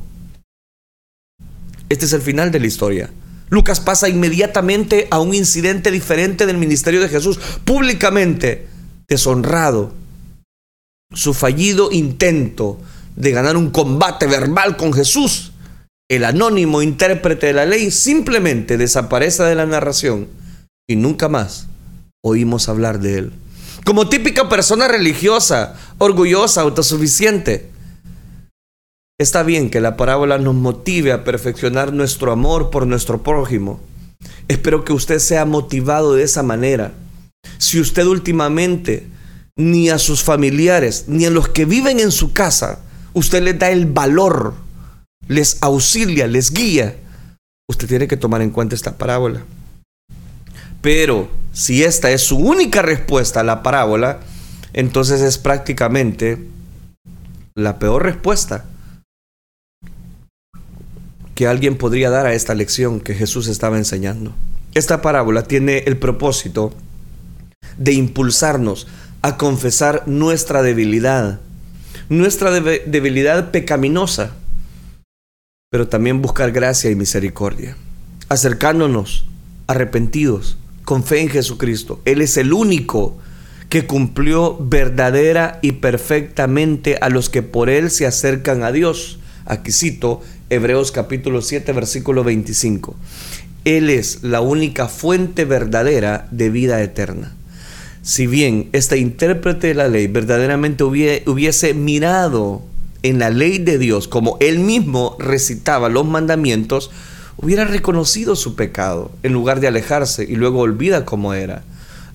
Este 1.89 2.05
es 2.05 2.13
el 2.13 2.21
final 2.21 2.51
de 2.51 2.59
la 2.59 2.67
historia. 2.67 3.09
Lucas 3.49 3.79
pasa 3.79 4.07
inmediatamente 4.07 5.07
a 5.11 5.19
un 5.19 5.33
incidente 5.33 5.91
diferente 5.91 6.45
del 6.45 6.57
ministerio 6.57 7.01
de 7.01 7.09
Jesús, 7.09 7.39
públicamente 7.65 8.67
deshonrado. 9.07 9.91
Su 11.13 11.33
fallido 11.33 11.91
intento 11.91 12.79
de 13.15 13.31
ganar 13.31 13.57
un 13.57 13.71
combate 13.71 14.27
verbal 14.27 14.77
con 14.77 14.93
Jesús 14.93 15.51
el 16.09 16.25
anónimo 16.25 16.81
intérprete 16.81 17.47
de 17.47 17.53
la 17.53 17.67
ley 17.67 17.91
simplemente 17.91 18.77
desaparece 18.77 19.43
de 19.43 19.53
la 19.53 19.67
narración 19.67 20.27
y 20.87 20.95
nunca 20.95 21.29
más 21.29 21.67
oímos 22.23 22.67
hablar 22.67 22.99
de 22.99 23.19
él. 23.19 23.31
Como 23.85 24.09
típica 24.09 24.49
persona 24.49 24.87
religiosa, 24.87 25.75
orgullosa, 25.99 26.61
autosuficiente. 26.61 27.69
Está 29.19 29.43
bien 29.43 29.69
que 29.69 29.81
la 29.81 29.97
parábola 29.97 30.37
nos 30.37 30.55
motive 30.55 31.11
a 31.11 31.25
perfeccionar 31.25 31.91
nuestro 31.91 32.31
amor 32.31 32.69
por 32.69 32.87
nuestro 32.87 33.21
prójimo. 33.21 33.81
Espero 34.47 34.85
que 34.85 34.93
usted 34.93 35.19
sea 35.19 35.43
motivado 35.43 36.15
de 36.15 36.23
esa 36.23 36.41
manera. 36.41 36.93
Si 37.57 37.81
usted 37.81 38.05
últimamente 38.05 39.07
ni 39.57 39.89
a 39.89 39.97
sus 39.97 40.23
familiares, 40.23 41.03
ni 41.09 41.25
a 41.25 41.31
los 41.31 41.49
que 41.49 41.65
viven 41.65 41.99
en 41.99 42.13
su 42.13 42.31
casa, 42.31 42.79
usted 43.11 43.43
les 43.43 43.59
da 43.59 43.69
el 43.71 43.87
valor, 43.87 44.53
les 45.27 45.57
auxilia, 45.59 46.25
les 46.25 46.53
guía, 46.53 46.95
usted 47.69 47.89
tiene 47.89 48.07
que 48.07 48.15
tomar 48.15 48.41
en 48.41 48.51
cuenta 48.51 48.73
esta 48.73 48.97
parábola. 48.97 49.43
Pero 50.81 51.29
si 51.51 51.83
esta 51.83 52.09
es 52.09 52.21
su 52.21 52.37
única 52.37 52.81
respuesta 52.81 53.41
a 53.41 53.43
la 53.43 53.63
parábola, 53.63 54.21
entonces 54.71 55.19
es 55.19 55.37
prácticamente 55.37 56.37
la 57.53 57.79
peor 57.79 58.03
respuesta 58.03 58.63
que 61.39 61.47
alguien 61.47 61.77
podría 61.77 62.09
dar 62.09 62.25
a 62.25 62.33
esta 62.33 62.53
lección 62.53 62.99
que 62.99 63.15
Jesús 63.15 63.47
estaba 63.47 63.77
enseñando. 63.77 64.33
Esta 64.73 65.01
parábola 65.01 65.43
tiene 65.43 65.85
el 65.87 65.95
propósito 65.95 66.73
de 67.77 67.93
impulsarnos 67.93 68.87
a 69.21 69.37
confesar 69.37 70.03
nuestra 70.05 70.63
debilidad, 70.63 71.39
nuestra 72.09 72.51
debilidad 72.51 73.51
pecaminosa, 73.51 74.35
pero 75.71 75.87
también 75.87 76.21
buscar 76.21 76.51
gracia 76.51 76.91
y 76.91 76.95
misericordia, 76.95 77.77
acercándonos 78.27 79.23
arrepentidos 79.67 80.57
con 80.83 81.05
fe 81.05 81.21
en 81.21 81.29
Jesucristo. 81.29 82.01
Él 82.03 82.21
es 82.21 82.35
el 82.35 82.51
único 82.51 83.17
que 83.69 83.87
cumplió 83.87 84.57
verdadera 84.59 85.59
y 85.61 85.71
perfectamente 85.71 86.97
a 86.99 87.07
los 87.07 87.29
que 87.29 87.43
por 87.43 87.69
Él 87.69 87.91
se 87.91 88.05
acercan 88.05 88.61
a 88.63 88.73
Dios. 88.73 89.19
Aquí 89.45 89.71
cito 89.71 90.21
Hebreos 90.51 90.91
capítulo 90.91 91.43
7, 91.43 91.73
versículo 91.73 92.23
25. 92.23 92.95
Él 93.65 93.91
es 93.91 94.23
la 94.23 94.41
única 94.41 94.87
fuente 94.87 95.45
verdadera 95.45 96.27
de 96.31 96.49
vida 96.49 96.81
eterna. 96.81 97.35
Si 98.01 98.25
bien 98.25 98.67
este 98.71 98.97
intérprete 98.97 99.67
de 99.67 99.73
la 99.75 99.87
ley 99.87 100.07
verdaderamente 100.07 100.83
hubiese 100.83 101.75
mirado 101.75 102.63
en 103.03 103.19
la 103.19 103.29
ley 103.29 103.59
de 103.59 103.77
Dios 103.77 104.07
como 104.07 104.37
él 104.39 104.57
mismo 104.57 105.15
recitaba 105.19 105.87
los 105.87 106.07
mandamientos, 106.07 106.89
hubiera 107.37 107.65
reconocido 107.65 108.35
su 108.35 108.55
pecado 108.55 109.11
en 109.21 109.33
lugar 109.33 109.59
de 109.59 109.67
alejarse 109.67 110.23
y 110.23 110.35
luego 110.35 110.61
olvida 110.61 111.05
cómo 111.05 111.35
era. 111.35 111.61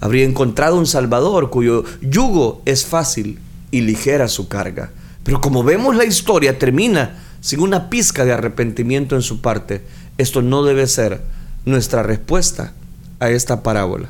Habría 0.01 0.25
encontrado 0.25 0.77
un 0.77 0.89
Salvador 0.89 1.51
cuyo 1.51 1.85
yugo 2.03 2.63
es 2.65 2.85
fácil 2.85 3.39
y 3.71 3.83
ligera 3.83 4.27
su 4.27 4.49
carga. 4.49 4.91
Pero 5.23 5.41
como 5.41 5.63
vemos 5.63 5.95
la 5.95 6.05
historia 6.05 6.59
termina 6.59 7.21
sin 7.45 7.61
una 7.61 7.91
pizca 7.91 8.25
de 8.25 8.33
arrepentimiento 8.33 9.17
en 9.17 9.21
su 9.21 9.43
parte, 9.43 9.83
esto 10.17 10.41
no 10.41 10.65
debe 10.65 10.87
ser 10.87 11.21
nuestra 11.67 12.03
respuesta 12.03 12.73
a 13.21 13.29
esta 13.29 13.63
parábola. 13.63 14.09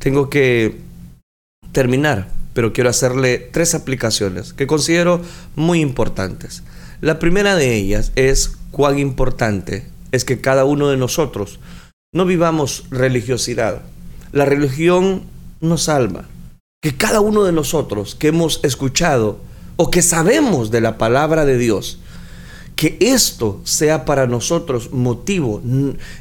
Tengo 0.00 0.28
que 0.28 0.80
terminar, 1.70 2.26
pero 2.54 2.72
quiero 2.72 2.90
hacerle 2.90 3.38
tres 3.38 3.76
aplicaciones 3.76 4.52
que 4.52 4.66
considero 4.66 5.22
muy 5.54 5.80
importantes. 5.80 6.64
La 7.00 7.20
primera 7.20 7.54
de 7.54 7.72
ellas 7.76 8.10
es 8.16 8.56
cuán 8.72 8.98
importante 8.98 9.86
es 10.10 10.24
que 10.24 10.40
cada 10.40 10.64
uno 10.64 10.88
de 10.88 10.96
nosotros 10.96 11.60
no 12.12 12.26
vivamos 12.26 12.86
religiosidad. 12.90 13.82
La 14.32 14.44
religión 14.44 15.22
nos 15.60 15.84
salva. 15.84 16.24
Que 16.82 16.96
cada 16.96 17.20
uno 17.20 17.44
de 17.44 17.52
nosotros 17.52 18.16
que 18.16 18.26
hemos 18.26 18.58
escuchado 18.64 19.38
o 19.76 19.88
que 19.88 20.02
sabemos 20.02 20.72
de 20.72 20.80
la 20.80 20.98
palabra 20.98 21.44
de 21.44 21.58
Dios, 21.58 22.00
que 22.82 22.96
esto 22.98 23.60
sea 23.62 24.04
para 24.04 24.26
nosotros 24.26 24.90
motivo, 24.90 25.62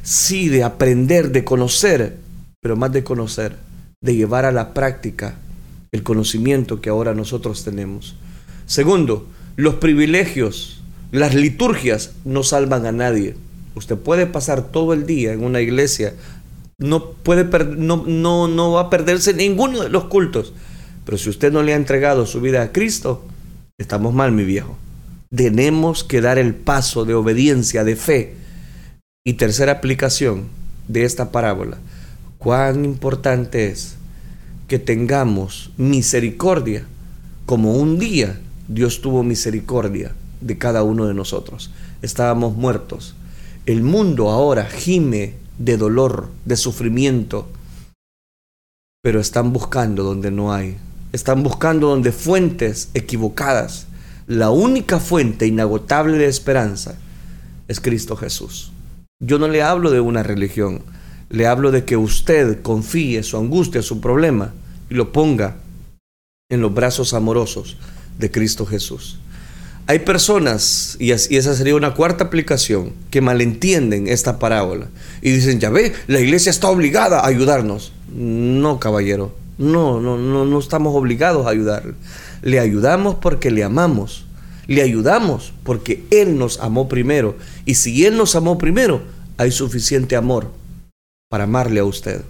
sí, 0.04 0.48
de 0.48 0.64
aprender, 0.64 1.32
de 1.32 1.44
conocer, 1.44 2.18
pero 2.62 2.76
más 2.76 2.92
de 2.92 3.04
conocer, 3.04 3.56
de 4.00 4.16
llevar 4.16 4.46
a 4.46 4.52
la 4.52 4.76
práctica 4.76 5.40
el 5.92 6.04
conocimiento 6.04 6.80
que 6.80 6.92
ahora 6.92 7.16
nosotros 7.16 7.64
tenemos. 7.64 8.14
Segundo, 8.68 9.26
los 9.56 9.74
privilegios, 9.74 10.84
las 11.12 11.34
liturgias 11.34 12.12
no 12.26 12.44
salvan 12.44 12.86
a 12.86 12.92
nadie. 12.92 13.36
Usted 13.74 13.98
puede 13.98 14.28
pasar 14.28 14.72
todo 14.72 14.94
el 14.94 15.08
día 15.08 15.34
en 15.34 15.44
una 15.44 15.62
iglesia, 15.62 16.14
no, 16.78 17.14
puede 17.14 17.44
no, 17.76 18.04
no, 18.06 18.48
no 18.48 18.74
va 18.74 18.82
a 18.82 18.90
perderse 18.92 19.34
ninguno 19.34 19.82
de 19.82 19.90
los 19.90 20.04
cultos, 20.04 20.54
pero 21.06 21.18
si 21.18 21.32
usted 21.32 21.52
no 21.52 21.64
le 21.64 21.74
ha 21.74 21.78
entregado 21.78 22.28
su 22.28 22.40
vida 22.40 22.62
a 22.62 22.72
Cristo, 22.72 23.26
estamos 23.80 24.14
mal, 24.14 24.32
mi 24.32 24.44
viejo. 24.44 24.78
Tenemos 25.34 26.04
que 26.04 26.22
dar 26.22 26.38
el 26.38 26.54
paso 26.56 27.06
de 27.06 27.14
obediencia, 27.14 27.84
de 27.84 27.96
fe. 27.96 28.36
Y 29.26 29.34
tercera 29.34 29.74
aplicación 29.74 30.48
de 30.88 31.04
esta 31.06 31.32
parábola, 31.32 31.78
cuán 32.38 32.86
importante 32.86 33.68
es 33.68 33.96
que 34.68 34.80
tengamos 34.80 35.72
misericordia, 35.78 36.86
como 37.46 37.76
un 37.76 38.00
día 38.00 38.40
Dios 38.68 39.02
tuvo 39.02 39.24
misericordia 39.24 40.14
de 40.40 40.58
cada 40.58 40.84
uno 40.84 41.06
de 41.06 41.14
nosotros. 41.14 41.72
Estábamos 42.02 42.56
muertos, 42.56 43.16
el 43.66 43.84
mundo 43.84 44.30
ahora 44.30 44.66
gime 44.66 45.36
de 45.60 45.78
dolor, 45.78 46.30
de 46.46 46.58
sufrimiento, 46.58 47.48
pero 49.04 49.20
están 49.20 49.54
buscando 49.54 50.04
donde 50.04 50.32
no 50.32 50.54
hay. 50.54 50.78
Están 51.12 51.44
buscando 51.44 51.90
donde 51.90 52.12
fuentes 52.12 52.90
equivocadas. 52.94 53.88
La 54.32 54.50
única 54.50 55.02
fuente 55.02 55.46
inagotable 55.46 56.18
de 56.18 56.28
esperanza 56.28 56.96
es 57.68 57.82
Cristo 57.82 58.16
Jesús. 58.16 58.72
Yo 59.20 59.38
no 59.40 59.50
le 59.50 59.62
hablo 59.62 59.92
de 59.92 60.00
una 60.00 60.24
religión, 60.24 60.84
le 61.30 61.48
hablo 61.48 61.70
de 61.70 61.84
que 61.84 61.98
usted 61.98 62.62
confíe 62.62 63.24
su 63.24 63.36
angustia, 63.36 63.82
su 63.82 64.00
problema 64.00 64.54
y 64.90 64.94
lo 64.94 65.12
ponga 65.12 65.58
en 66.50 66.62
los 66.62 66.74
brazos 66.74 67.14
amorosos 67.14 67.76
de 68.20 68.32
Cristo 68.32 68.66
Jesús. 68.66 69.20
Hay 69.88 70.00
personas, 70.00 70.96
y 70.98 71.12
esa 71.12 71.54
sería 71.54 71.76
una 71.76 71.94
cuarta 71.94 72.24
aplicación, 72.24 72.94
que 73.10 73.20
malentienden 73.20 74.08
esta 74.08 74.40
parábola 74.40 74.88
y 75.22 75.32
dicen, 75.32 75.60
ya 75.60 75.70
ve, 75.70 75.92
la 76.08 76.22
iglesia 76.22 76.52
está 76.52 76.70
obligada 76.70 77.20
a 77.20 77.28
ayudarnos. 77.28 77.92
No, 78.16 78.80
caballero, 78.80 79.36
no, 79.58 80.00
no, 80.00 80.18
no, 80.18 80.46
no 80.46 80.60
estamos 80.60 80.96
obligados 80.96 81.46
a 81.46 81.50
ayudarle. 81.50 81.96
Le 82.42 82.60
ayudamos 82.60 83.16
porque 83.16 83.52
le 83.52 83.64
amamos. 83.64 84.26
Le 84.68 84.82
ayudamos 84.82 85.54
porque 85.64 86.06
Él 86.12 86.38
nos 86.38 86.60
amó 86.60 86.88
primero. 86.88 87.36
Y 87.66 87.76
si 87.76 88.06
Él 88.06 88.18
nos 88.18 88.36
amó 88.36 88.58
primero, 88.58 89.02
hay 89.38 89.52
suficiente 89.52 90.16
amor 90.16 90.52
para 91.30 91.46
amarle 91.46 91.80
a 91.80 91.86
usted, 91.86 92.22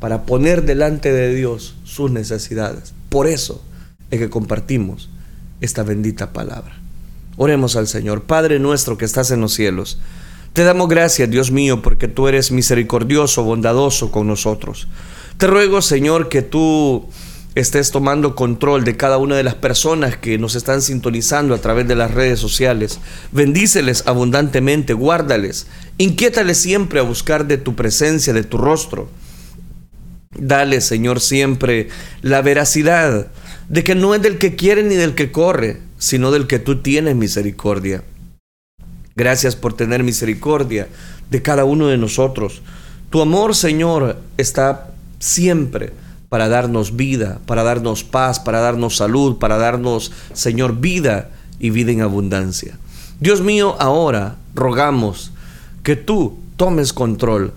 para 0.00 0.24
poner 0.24 0.64
delante 0.64 1.12
de 1.12 1.34
Dios 1.34 1.76
sus 1.84 2.10
necesidades. 2.10 2.92
Por 3.08 3.26
eso 3.26 3.62
es 4.10 4.18
que 4.18 4.30
compartimos 4.30 5.08
esta 5.60 5.82
bendita 5.82 6.32
palabra. 6.32 6.76
Oremos 7.36 7.76
al 7.76 7.86
Señor. 7.86 8.24
Padre 8.24 8.58
nuestro 8.58 8.98
que 8.98 9.04
estás 9.04 9.30
en 9.30 9.40
los 9.40 9.54
cielos, 9.54 9.98
te 10.52 10.64
damos 10.64 10.88
gracias, 10.88 11.30
Dios 11.30 11.52
mío, 11.52 11.80
porque 11.80 12.08
tú 12.08 12.26
eres 12.26 12.50
misericordioso, 12.50 13.44
bondadoso 13.44 14.10
con 14.10 14.26
nosotros. 14.26 14.88
Te 15.36 15.46
ruego, 15.46 15.80
Señor, 15.80 16.28
que 16.28 16.42
tú 16.42 17.08
estés 17.54 17.90
tomando 17.90 18.34
control 18.34 18.84
de 18.84 18.96
cada 18.96 19.18
una 19.18 19.36
de 19.36 19.42
las 19.42 19.56
personas 19.56 20.16
que 20.16 20.38
nos 20.38 20.54
están 20.54 20.82
sintonizando 20.82 21.54
a 21.54 21.58
través 21.58 21.88
de 21.88 21.96
las 21.96 22.12
redes 22.12 22.38
sociales. 22.38 23.00
Bendíceles 23.32 24.04
abundantemente, 24.06 24.92
guárdales, 24.92 25.66
inquiétales 25.98 26.58
siempre 26.58 27.00
a 27.00 27.04
buscar 27.04 27.46
de 27.46 27.58
tu 27.58 27.74
presencia, 27.74 28.32
de 28.32 28.44
tu 28.44 28.56
rostro. 28.56 29.08
Dale, 30.38 30.80
Señor, 30.80 31.20
siempre 31.20 31.88
la 32.22 32.40
veracidad 32.40 33.28
de 33.68 33.84
que 33.84 33.94
no 33.94 34.14
es 34.14 34.22
del 34.22 34.38
que 34.38 34.54
quiere 34.54 34.82
ni 34.82 34.94
del 34.94 35.14
que 35.14 35.32
corre, 35.32 35.80
sino 35.98 36.30
del 36.30 36.46
que 36.46 36.60
tú 36.60 36.82
tienes 36.82 37.16
misericordia. 37.16 38.04
Gracias 39.16 39.56
por 39.56 39.74
tener 39.74 40.04
misericordia 40.04 40.88
de 41.30 41.42
cada 41.42 41.64
uno 41.64 41.88
de 41.88 41.98
nosotros. 41.98 42.62
Tu 43.10 43.20
amor, 43.20 43.56
Señor, 43.56 44.18
está 44.36 44.92
siempre 45.18 45.92
para 46.30 46.48
darnos 46.48 46.96
vida, 46.96 47.40
para 47.44 47.62
darnos 47.62 48.04
paz, 48.04 48.40
para 48.40 48.60
darnos 48.60 48.96
salud, 48.96 49.36
para 49.36 49.58
darnos, 49.58 50.12
Señor, 50.32 50.80
vida 50.80 51.28
y 51.58 51.70
vida 51.70 51.92
en 51.92 52.00
abundancia. 52.00 52.78
Dios 53.20 53.42
mío, 53.42 53.76
ahora 53.78 54.36
rogamos 54.54 55.32
que 55.82 55.96
tú 55.96 56.38
tomes 56.56 56.92
control 56.92 57.52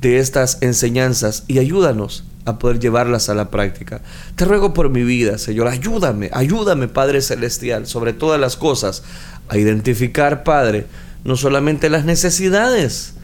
de 0.00 0.18
estas 0.18 0.58
enseñanzas 0.60 1.44
y 1.48 1.58
ayúdanos 1.58 2.24
a 2.44 2.58
poder 2.58 2.78
llevarlas 2.78 3.28
a 3.28 3.34
la 3.34 3.50
práctica. 3.50 4.02
Te 4.36 4.44
ruego 4.44 4.74
por 4.74 4.90
mi 4.90 5.02
vida, 5.02 5.38
Señor, 5.38 5.66
ayúdame, 5.66 6.30
ayúdame, 6.32 6.86
Padre 6.86 7.20
Celestial, 7.22 7.86
sobre 7.86 8.12
todas 8.12 8.38
las 8.40 8.56
cosas, 8.56 9.02
a 9.48 9.56
identificar, 9.56 10.44
Padre, 10.44 10.86
no 11.24 11.36
solamente 11.36 11.88
las 11.88 12.04
necesidades 12.04 13.14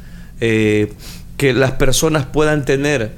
eh, 0.40 0.92
que 1.36 1.52
las 1.52 1.72
personas 1.72 2.26
puedan 2.26 2.64
tener, 2.64 3.12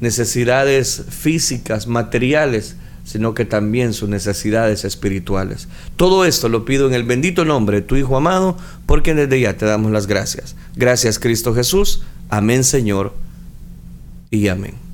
necesidades 0.00 1.04
físicas, 1.08 1.86
materiales, 1.86 2.76
sino 3.04 3.34
que 3.34 3.44
también 3.44 3.94
sus 3.94 4.08
necesidades 4.08 4.84
espirituales. 4.84 5.68
Todo 5.96 6.24
esto 6.24 6.48
lo 6.48 6.64
pido 6.64 6.88
en 6.88 6.94
el 6.94 7.04
bendito 7.04 7.44
nombre 7.44 7.80
de 7.80 7.86
tu 7.86 7.96
Hijo 7.96 8.16
amado, 8.16 8.56
porque 8.84 9.14
desde 9.14 9.40
ya 9.40 9.56
te 9.56 9.64
damos 9.64 9.92
las 9.92 10.06
gracias. 10.06 10.56
Gracias 10.74 11.18
Cristo 11.18 11.54
Jesús. 11.54 12.02
Amén 12.28 12.64
Señor 12.64 13.14
y 14.30 14.48
amén. 14.48 14.85